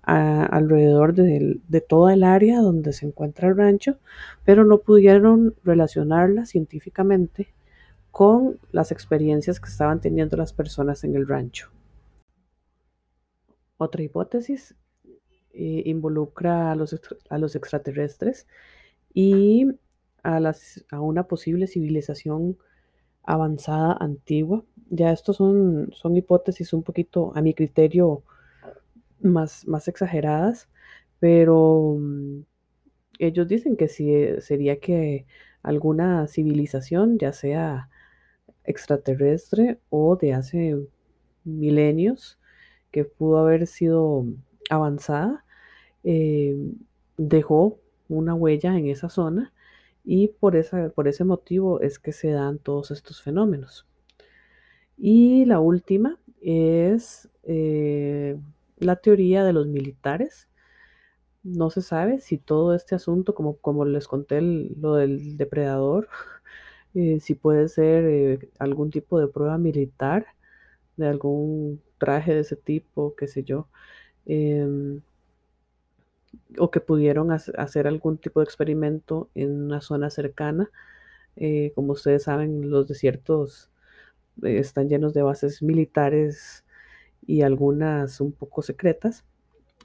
alrededor 0.03 1.15
de, 1.15 1.81
toda 1.89 2.13
el 2.15 2.25
área 2.25 2.61
donde 2.61 2.93
se 2.93 3.07
encuentra 3.07 3.49
el 3.49 3.57
rancho, 3.57 3.99
pero 4.45 4.65
no 4.65 4.79
pudieron 4.79 5.55
relacionarla 5.65 6.45
científicamente 6.45 7.55
con 8.11 8.59
las 8.73 8.93
experiencias 8.93 9.61
que 9.61 9.69
estaban 9.69 10.01
teniendo 10.01 10.37
las 10.37 10.53
personas 10.53 11.05
en 11.05 11.15
el 11.15 11.27
rancho. 11.27 11.71
Otra 13.79 14.03
hipótesis 14.03 14.75
eh, 15.55 15.83
involucra 15.87 16.73
a 16.73 16.77
los, 16.77 17.01
a 17.29 17.39
los, 17.39 17.57
extraterrestres 17.57 18.47
y 19.15 19.67
a, 20.23 20.41
las, 20.41 20.85
a, 20.91 21.01
una 21.01 21.25
posible 21.27 21.67
civilización 21.67 22.59
avanzada 23.23 23.97
antigua. 23.99 24.65
Ya 24.91 25.11
estos 25.13 25.37
son, 25.37 25.91
son 25.95 26.17
hipótesis 26.17 26.73
un 26.73 26.83
poquito, 26.83 27.33
a 27.35 27.41
mi 27.41 27.55
criterio, 27.55 28.23
más, 29.23 29.67
más 29.67 29.89
exageradas, 29.89 30.69
pero 31.21 31.97
mm, 31.99 32.43
ellos 33.19 33.49
dicen 33.49 33.77
que 33.77 33.89
si 33.89 34.41
sería 34.41 34.81
que 34.81 35.27
alguna 35.63 36.27
civilización, 36.27 37.19
ya 37.19 37.33
sea 37.33 37.89
extraterrestre 38.65 39.79
o 39.91 40.17
de 40.17 40.35
hace 40.35 40.77
milenios, 41.45 42.39
que 42.91 43.05
pudo 43.05 43.39
haber 43.39 43.67
sido 43.67 44.27
avanzada, 44.71 45.45
eh, 46.05 46.57
dejó 47.17 47.79
una 48.09 48.35
huella 48.35 48.77
en 48.77 48.89
esa 48.89 49.09
zona 49.09 49.53
y 50.05 50.29
por, 50.29 50.57
esa, 50.57 50.91
por 50.91 51.09
ese 51.09 51.25
motivo 51.25 51.81
es 51.81 51.99
que 51.99 52.13
se 52.13 52.31
dan 52.31 52.59
todos 52.59 52.91
estos 52.91 53.23
fenómenos. 53.23 53.87
Y 54.99 55.45
la 55.47 55.61
última 55.61 56.19
es 56.41 57.29
eh, 57.45 58.37
la 58.83 58.97
teoría 58.97 59.45
de 59.45 59.53
los 59.53 59.67
militares. 59.67 60.49
No 61.45 61.71
se 61.71 61.83
sabe 61.83 62.21
si 62.21 62.39
todo 62.39 62.75
este 62.75 62.95
asunto, 62.95 63.35
como, 63.35 63.57
como 63.59 63.85
les 63.85 64.09
conté 64.09 64.41
lo 64.43 64.95
del 64.97 65.37
depredador, 65.37 66.09
eh, 66.95 67.21
si 67.21 67.35
puede 67.35 67.69
ser 67.69 68.05
eh, 68.07 68.51
algún 68.59 68.91
tipo 68.91 69.19
de 69.21 69.29
prueba 69.29 69.59
militar, 69.59 70.27
de 70.97 71.09
algún 71.09 71.83
traje 71.99 72.35
de 72.35 72.41
ese 72.41 72.57
tipo, 72.57 73.15
qué 73.17 73.29
sé 73.29 73.45
yo, 73.45 73.69
em, 74.27 75.03
o 76.59 76.71
que 76.71 76.81
pudieron 76.81 77.31
hacer 77.33 77.87
algún 77.87 78.19
tipo 78.19 78.41
de 78.41 78.45
experimento 78.45 79.29
en 79.35 79.63
una 79.65 79.81
zona 79.81 80.11
cercana. 80.11 80.71
como 81.75 81.93
ustedes 81.93 82.25
saben, 82.25 82.71
los 82.71 82.89
desiertos 82.89 83.71
están 84.43 84.89
llenos 84.89 85.15
de 85.15 85.23
bases 85.23 85.63
militares 85.63 86.65
y 87.27 87.43
algunas 87.43 88.21
un 88.21 88.33
poco 88.33 88.63
secretas. 88.63 89.25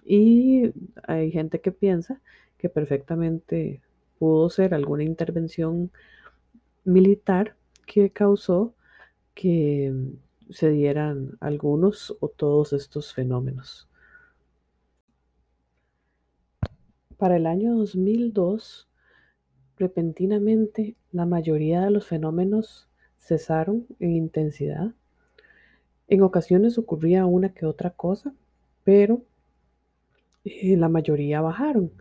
Y 0.05 0.71
hay 1.03 1.31
gente 1.31 1.61
que 1.61 1.71
piensa 1.71 2.21
que 2.57 2.69
perfectamente 2.69 3.81
pudo 4.19 4.49
ser 4.49 4.73
alguna 4.73 5.03
intervención 5.03 5.91
militar 6.83 7.55
que 7.85 8.09
causó 8.09 8.73
que 9.33 9.93
se 10.49 10.69
dieran 10.69 11.37
algunos 11.39 12.15
o 12.19 12.29
todos 12.29 12.73
estos 12.73 13.13
fenómenos. 13.13 13.87
Para 17.17 17.37
el 17.37 17.47
año 17.47 17.75
2002, 17.75 18.87
repentinamente 19.77 20.95
la 21.11 21.25
mayoría 21.25 21.81
de 21.81 21.91
los 21.91 22.05
fenómenos 22.05 22.87
cesaron 23.17 23.87
en 23.99 24.11
intensidad. 24.15 24.93
En 26.07 26.21
ocasiones 26.21 26.77
ocurría 26.77 27.25
una 27.25 27.53
que 27.53 27.65
otra 27.65 27.91
cosa, 27.91 28.33
pero 28.83 29.21
eh, 30.45 30.77
la 30.77 30.89
mayoría 30.89 31.41
bajaron. 31.41 31.91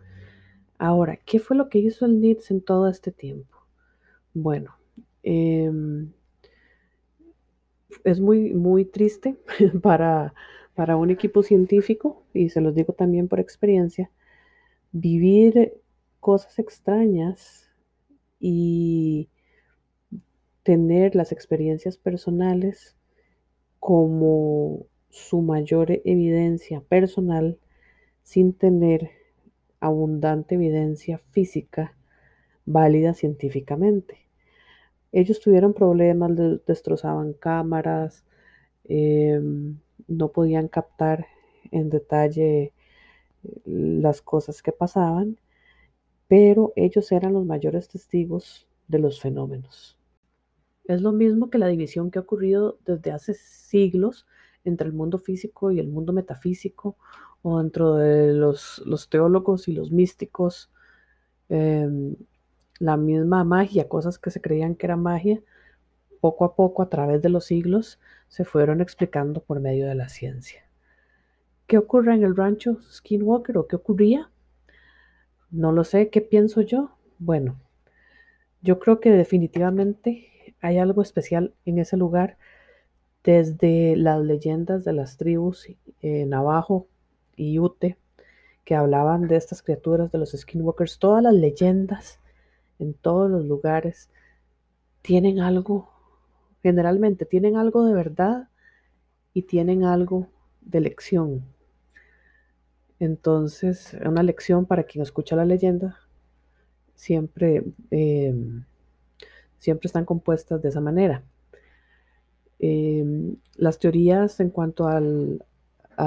Ahora, 0.77 1.17
¿qué 1.17 1.39
fue 1.39 1.57
lo 1.57 1.69
que 1.69 1.79
hizo 1.79 2.05
el 2.05 2.21
NITS 2.21 2.51
en 2.51 2.61
todo 2.61 2.87
este 2.87 3.11
tiempo? 3.11 3.57
Bueno, 4.33 4.75
em, 5.23 6.11
es 8.03 8.19
muy, 8.19 8.53
muy 8.53 8.85
triste 8.85 9.35
para, 9.81 10.33
para 10.75 10.95
un 10.95 11.09
equipo 11.09 11.43
científico, 11.43 12.23
y 12.33 12.49
se 12.49 12.61
los 12.61 12.75
digo 12.75 12.93
también 12.93 13.27
por 13.27 13.39
experiencia, 13.39 14.11
vivir 14.91 15.73
cosas 16.19 16.59
extrañas 16.59 17.69
y 18.39 19.29
tener 20.63 21.15
las 21.15 21.31
experiencias 21.31 21.97
personales 21.97 22.96
como 23.79 24.85
su 25.09 25.41
mayor 25.41 25.91
evidencia 26.03 26.81
personal 26.81 27.57
sin 28.23 28.53
tener 28.53 29.11
abundante 29.79 30.55
evidencia 30.55 31.19
física 31.31 31.95
válida 32.65 33.13
científicamente. 33.13 34.27
Ellos 35.11 35.39
tuvieron 35.39 35.73
problemas, 35.73 36.31
destrozaban 36.65 37.33
cámaras, 37.33 38.25
em, 38.83 39.77
no 40.07 40.29
podían 40.31 40.67
captar 40.67 41.27
en 41.71 41.89
detalle 41.89 42.73
las 43.65 44.21
cosas 44.21 44.61
que 44.61 44.71
pasaban, 44.71 45.37
pero 46.27 46.73
ellos 46.75 47.11
eran 47.11 47.33
los 47.33 47.45
mayores 47.45 47.87
testigos 47.87 48.67
de 48.87 48.99
los 48.99 49.21
fenómenos. 49.21 49.96
Es 50.87 51.01
lo 51.01 51.11
mismo 51.11 51.49
que 51.49 51.57
la 51.57 51.67
división 51.67 52.11
que 52.11 52.19
ha 52.19 52.21
ocurrido 52.21 52.79
desde 52.85 53.11
hace 53.11 53.33
siglos 53.33 54.25
entre 54.63 54.87
el 54.87 54.93
mundo 54.93 55.19
físico 55.19 55.71
y 55.71 55.79
el 55.79 55.89
mundo 55.89 56.13
metafísico, 56.13 56.97
o 57.41 57.59
dentro 57.59 57.95
de 57.95 58.33
los, 58.33 58.81
teólogos 59.09 59.67
y 59.67 59.73
los 59.73 59.91
místicos, 59.91 60.71
em, 61.49 62.15
la 62.79 62.95
misma 62.95 63.43
magia, 63.43 63.89
cosas 63.89 64.17
que 64.17 64.31
se 64.31 64.41
creían 64.41 64.75
que 64.75 64.85
era 64.85 64.95
magia, 64.95 65.41
poco 66.21 66.45
a 66.45 66.55
poco 66.55 66.81
a 66.81 66.89
través 66.89 67.21
de 67.21 67.29
los 67.29 67.45
siglos 67.45 67.99
se 68.27 68.45
fueron 68.45 68.81
explicando 68.81 69.41
por 69.43 69.59
medio 69.59 69.87
de 69.87 69.95
la 69.95 70.09
ciencia. 70.09 70.63
¿Qué 71.67 71.77
ocurre 71.77 72.15
en 72.15 72.23
el 72.23 72.35
rancho 72.35 72.79
Skinwalker 72.81 73.57
o 73.57 73.67
qué 73.67 73.75
ocurría? 73.75 74.31
No 75.51 75.73
lo 75.73 75.83
sé, 75.83 76.09
¿qué 76.09 76.21
pienso 76.21 76.61
yo? 76.61 76.91
Bueno, 77.19 77.59
yo 78.61 78.79
creo 78.79 78.99
que 78.99 79.11
definitivamente 79.11 80.29
hay 80.61 80.77
algo 80.77 81.01
especial 81.01 81.53
en 81.65 81.79
ese 81.79 81.97
lugar 81.97 82.37
desde 83.23 83.95
las 83.95 84.21
leyendas 84.21 84.85
de 84.85 84.93
las 84.93 85.17
tribus 85.17 85.67
Navajo 86.01 86.87
y 87.35 87.59
Ute 87.59 87.97
que 88.63 88.75
hablaban 88.75 89.27
de 89.27 89.37
estas 89.37 89.61
criaturas 89.61 90.11
de 90.11 90.17
los 90.17 90.31
skinwalkers, 90.31 90.99
todas 90.99 91.23
las 91.23 91.33
leyendas 91.33 92.19
en 92.79 92.93
todos 92.93 93.31
los 93.31 93.45
lugares 93.45 94.09
tienen 95.01 95.39
algo, 95.39 95.89
generalmente 96.61 97.25
tienen 97.25 97.55
algo 97.55 97.85
de 97.85 97.93
verdad 97.93 98.49
y 99.33 99.43
tienen 99.43 99.85
algo 99.85 100.27
de 100.61 100.81
lección. 100.81 101.45
Entonces, 102.99 103.95
una 104.05 104.23
lección 104.23 104.65
para 104.65 104.83
quien 104.83 105.01
escucha 105.01 105.35
la 105.35 105.45
leyenda 105.45 105.97
siempre 106.95 107.63
eh, 107.91 108.35
siempre 109.59 109.87
están 109.87 110.05
compuestas 110.05 110.61
de 110.61 110.69
esa 110.69 110.81
manera. 110.81 111.23
Em, 112.59 113.35
las 113.55 113.79
teorías 113.79 114.39
en 114.39 114.49
cuanto 114.49 114.87
a 114.87 114.99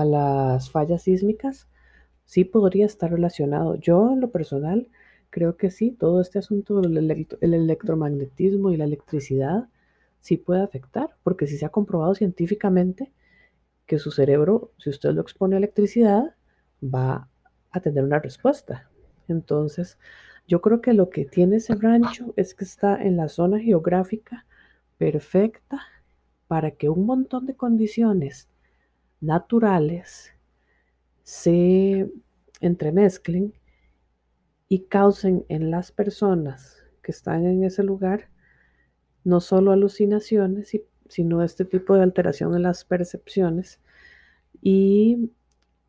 las 0.05 0.71
fallas 0.71 1.03
sísmicas 1.03 1.69
sí 2.25 2.45
podría 2.45 2.87
estar 2.87 3.11
relacionado. 3.11 3.77
Yo 3.77 4.13
en 4.13 4.21
lo 4.21 4.31
personal 4.31 4.89
creo 5.31 5.57
que 5.57 5.71
sí, 5.71 5.93
todo 5.93 6.21
este 6.21 6.39
asunto 6.39 6.81
del 6.81 7.27
electromagnetismo 7.41 8.71
y 8.73 8.77
la 8.77 8.85
electricidad 8.85 9.69
sí 10.21 10.37
puede 10.37 10.63
afectar, 10.63 11.17
porque 11.23 11.47
si 11.47 11.57
se 11.57 11.67
ha 11.67 11.71
comprobado 11.71 12.15
científicamente 12.15 13.13
que 13.87 13.99
su 13.99 14.11
cerebro, 14.11 14.73
si 14.79 14.91
usted 14.91 15.11
lo 15.11 15.23
expone 15.23 15.57
a 15.57 15.59
electricidad, 15.59 16.35
va 16.83 17.29
a 17.71 17.81
tener 17.81 18.05
una 18.05 18.19
respuesta. 18.19 18.91
Entonces, 19.29 19.99
yo 20.47 20.61
creo 20.61 20.81
que 20.81 20.93
lo 20.93 21.11
que 21.11 21.25
tiene 21.25 21.57
ese 21.57 21.75
rancho 21.75 22.35
es 22.37 22.55
que 22.55 22.65
está 22.65 23.01
en 23.03 23.17
la 23.17 23.29
zona 23.29 23.61
geográfica 23.61 24.47
perfecta 24.99 25.81
para 26.49 26.73
que 26.73 26.89
un 26.89 27.07
montón 27.07 27.47
de 27.47 27.55
condiciones 27.55 28.49
naturales 29.21 30.33
se 31.23 32.11
entremezclen 32.61 33.55
y 34.69 34.81
causen 34.87 35.45
en 35.49 35.71
las 35.71 35.93
personas 35.93 36.85
que 37.03 37.13
están 37.13 37.47
en 37.47 37.65
ese 37.65 37.83
lugar 37.83 38.29
no 39.25 39.41
solo 39.41 39.73
alucinaciones, 39.73 40.77
sino 41.09 41.43
este 41.43 41.65
tipo 41.65 41.95
de 41.95 42.03
alteración 42.03 42.55
en 42.55 42.63
las 42.63 42.85
percepciones 42.85 43.81
y 44.63 45.31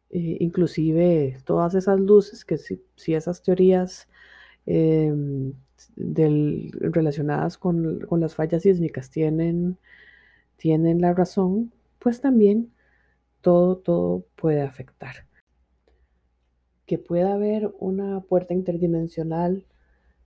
eh, 0.09 0.37
inclusive 0.39 1.37
todas 1.45 1.73
esas 1.75 1.99
luces 1.99 2.45
que 2.45 2.57
si 2.57 3.13
esas 3.13 3.41
teorías 3.41 4.07
Em, 4.65 5.53
relacionadas 5.97 7.57
con, 7.57 7.99
las 8.19 8.35
fallas 8.35 8.63
sísmicas 8.63 9.09
tienen, 9.09 9.77
tienen 10.57 11.01
la 11.01 11.13
razón, 11.13 11.71
pues 11.99 12.21
también 12.21 12.71
todo, 13.41 13.77
todo 13.77 14.25
puede 14.35 14.61
afectar. 14.61 15.27
Que 16.85 16.97
pueda 16.97 17.33
haber 17.33 17.73
una 17.79 18.21
puerta 18.21 18.53
interdimensional 18.53 19.65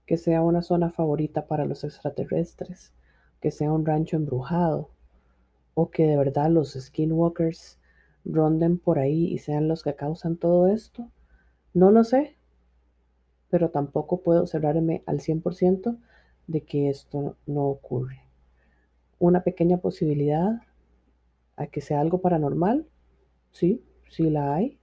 que 0.04 0.16
sea 0.16 0.42
una 0.42 0.62
zona 0.62 0.90
favorita 0.90 1.46
para 1.46 1.64
los 1.64 1.84
extraterrestres, 1.84 2.92
que 3.40 3.50
sea 3.50 3.72
un 3.72 3.86
rancho 3.86 4.16
embrujado, 4.16 4.90
o 5.74 5.90
que 5.90 6.06
de 6.06 6.16
verdad 6.16 6.50
los 6.50 6.72
skinwalkers 6.72 7.78
ronden 8.24 8.78
por 8.78 8.98
ahí 8.98 9.26
y 9.26 9.38
sean 9.38 9.68
los 9.68 9.82
que 9.82 9.94
causan 9.94 10.36
todo 10.36 10.68
esto, 10.68 11.10
no 11.74 11.90
lo 11.90 12.04
sé, 12.04 12.36
pero 13.50 13.70
tampoco 13.70 14.20
puedo 14.20 14.46
cerrarme 14.46 15.02
al 15.06 15.20
100% 15.20 15.96
de 16.46 16.60
que 16.62 16.88
esto 16.90 17.36
no 17.46 17.66
ocurre. 17.66 18.20
Una 19.18 19.42
pequeña 19.42 19.78
posibilidad 19.78 20.62
a 21.56 21.66
que 21.66 21.80
sea 21.80 22.00
algo 22.00 22.20
paranormal, 22.20 22.86
sí, 23.52 23.82
sí 24.10 24.30
la 24.30 24.54
hay, 24.54 24.78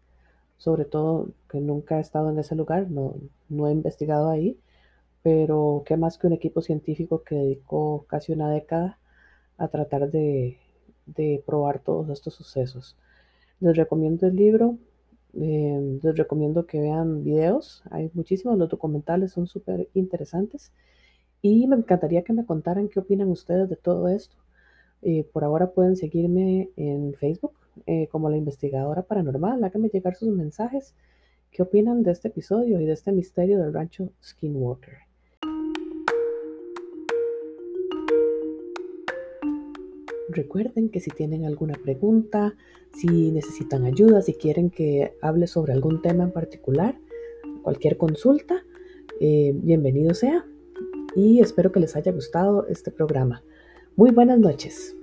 sobre 0.57 0.85
todo 0.85 1.29
que 1.49 1.59
nunca 1.59 1.97
he 1.97 2.01
estado 2.01 2.29
en 2.29 2.39
ese 2.39 2.55
lugar, 2.55 2.89
no, 2.89 3.15
no 3.49 3.67
he 3.67 3.71
investigado 3.71 4.29
ahí, 4.29 4.57
pero 5.21 5.83
qué 5.85 5.97
más 5.97 6.17
que 6.17 6.27
un 6.27 6.33
equipo 6.33 6.61
científico 6.61 7.23
que 7.23 7.35
dedicó 7.35 8.05
casi 8.07 8.33
una 8.33 8.49
década 8.49 8.99
a 9.57 9.67
tratar 9.67 10.09
de, 10.09 10.57
de 11.05 11.43
probar 11.45 11.79
todos 11.79 12.09
estos 12.09 12.33
sucesos. 12.33 12.97
Les 13.59 13.75
recomiendo 13.77 14.27
el 14.27 14.35
libro 14.35 14.77
Eh, 15.33 15.99
les 16.03 16.15
recomiendo 16.15 16.67
que 16.67 16.79
vean 16.79 17.23
videos, 17.23 17.83
hay 17.89 18.11
muchísimos, 18.13 18.57
los 18.57 18.69
documentales 18.69 19.31
son 19.31 19.47
súper 19.47 19.89
interesantes 19.95 20.71
y 21.41 21.67
me 21.67 21.75
encantaría 21.75 22.23
que 22.23 22.33
me 22.33 22.45
contaran 22.45 22.87
qué 22.87 22.99
opinan 22.99 23.29
ustedes 23.29 23.69
de 23.69 23.75
todo 23.75 24.09
esto. 24.09 24.37
Eh, 25.01 25.25
por 25.33 25.43
ahora 25.43 25.71
pueden 25.71 25.95
seguirme 25.97 26.69
en 26.77 27.13
Facebook 27.15 27.53
eh, 27.87 28.07
como 28.11 28.29
la 28.29 28.37
investigadora 28.37 29.03
paranormal, 29.03 29.63
háganme 29.63 29.89
llegar 29.89 30.15
sus 30.15 30.29
mensajes, 30.29 30.95
qué 31.51 31.63
opinan 31.63 32.03
de 32.03 32.11
este 32.11 32.29
episodio 32.29 32.79
y 32.79 32.85
de 32.85 32.93
este 32.93 33.11
misterio 33.11 33.59
del 33.59 33.73
rancho 33.73 34.09
Skinwalker. 34.23 35.12
Recuerden 40.33 40.89
que 40.89 40.99
si 40.99 41.11
tienen 41.11 41.45
alguna 41.45 41.73
pregunta, 41.75 42.55
si 42.93 43.31
necesitan 43.31 43.85
ayuda, 43.85 44.21
si 44.21 44.33
quieren 44.33 44.71
que 44.71 45.13
hable 45.21 45.45
sobre 45.45 45.73
algún 45.73 46.01
tema 46.01 46.23
en 46.23 46.31
particular, 46.31 46.97
cualquier 47.61 47.97
consulta, 47.97 48.65
eh, 49.19 49.53
bienvenido 49.55 50.13
sea 50.15 50.45
y 51.15 51.39
espero 51.39 51.71
que 51.71 51.79
les 51.79 51.95
haya 51.95 52.11
gustado 52.11 52.65
este 52.67 52.89
programa. 52.89 53.43
Muy 53.95 54.09
buenas 54.09 54.39
noches. 54.39 54.95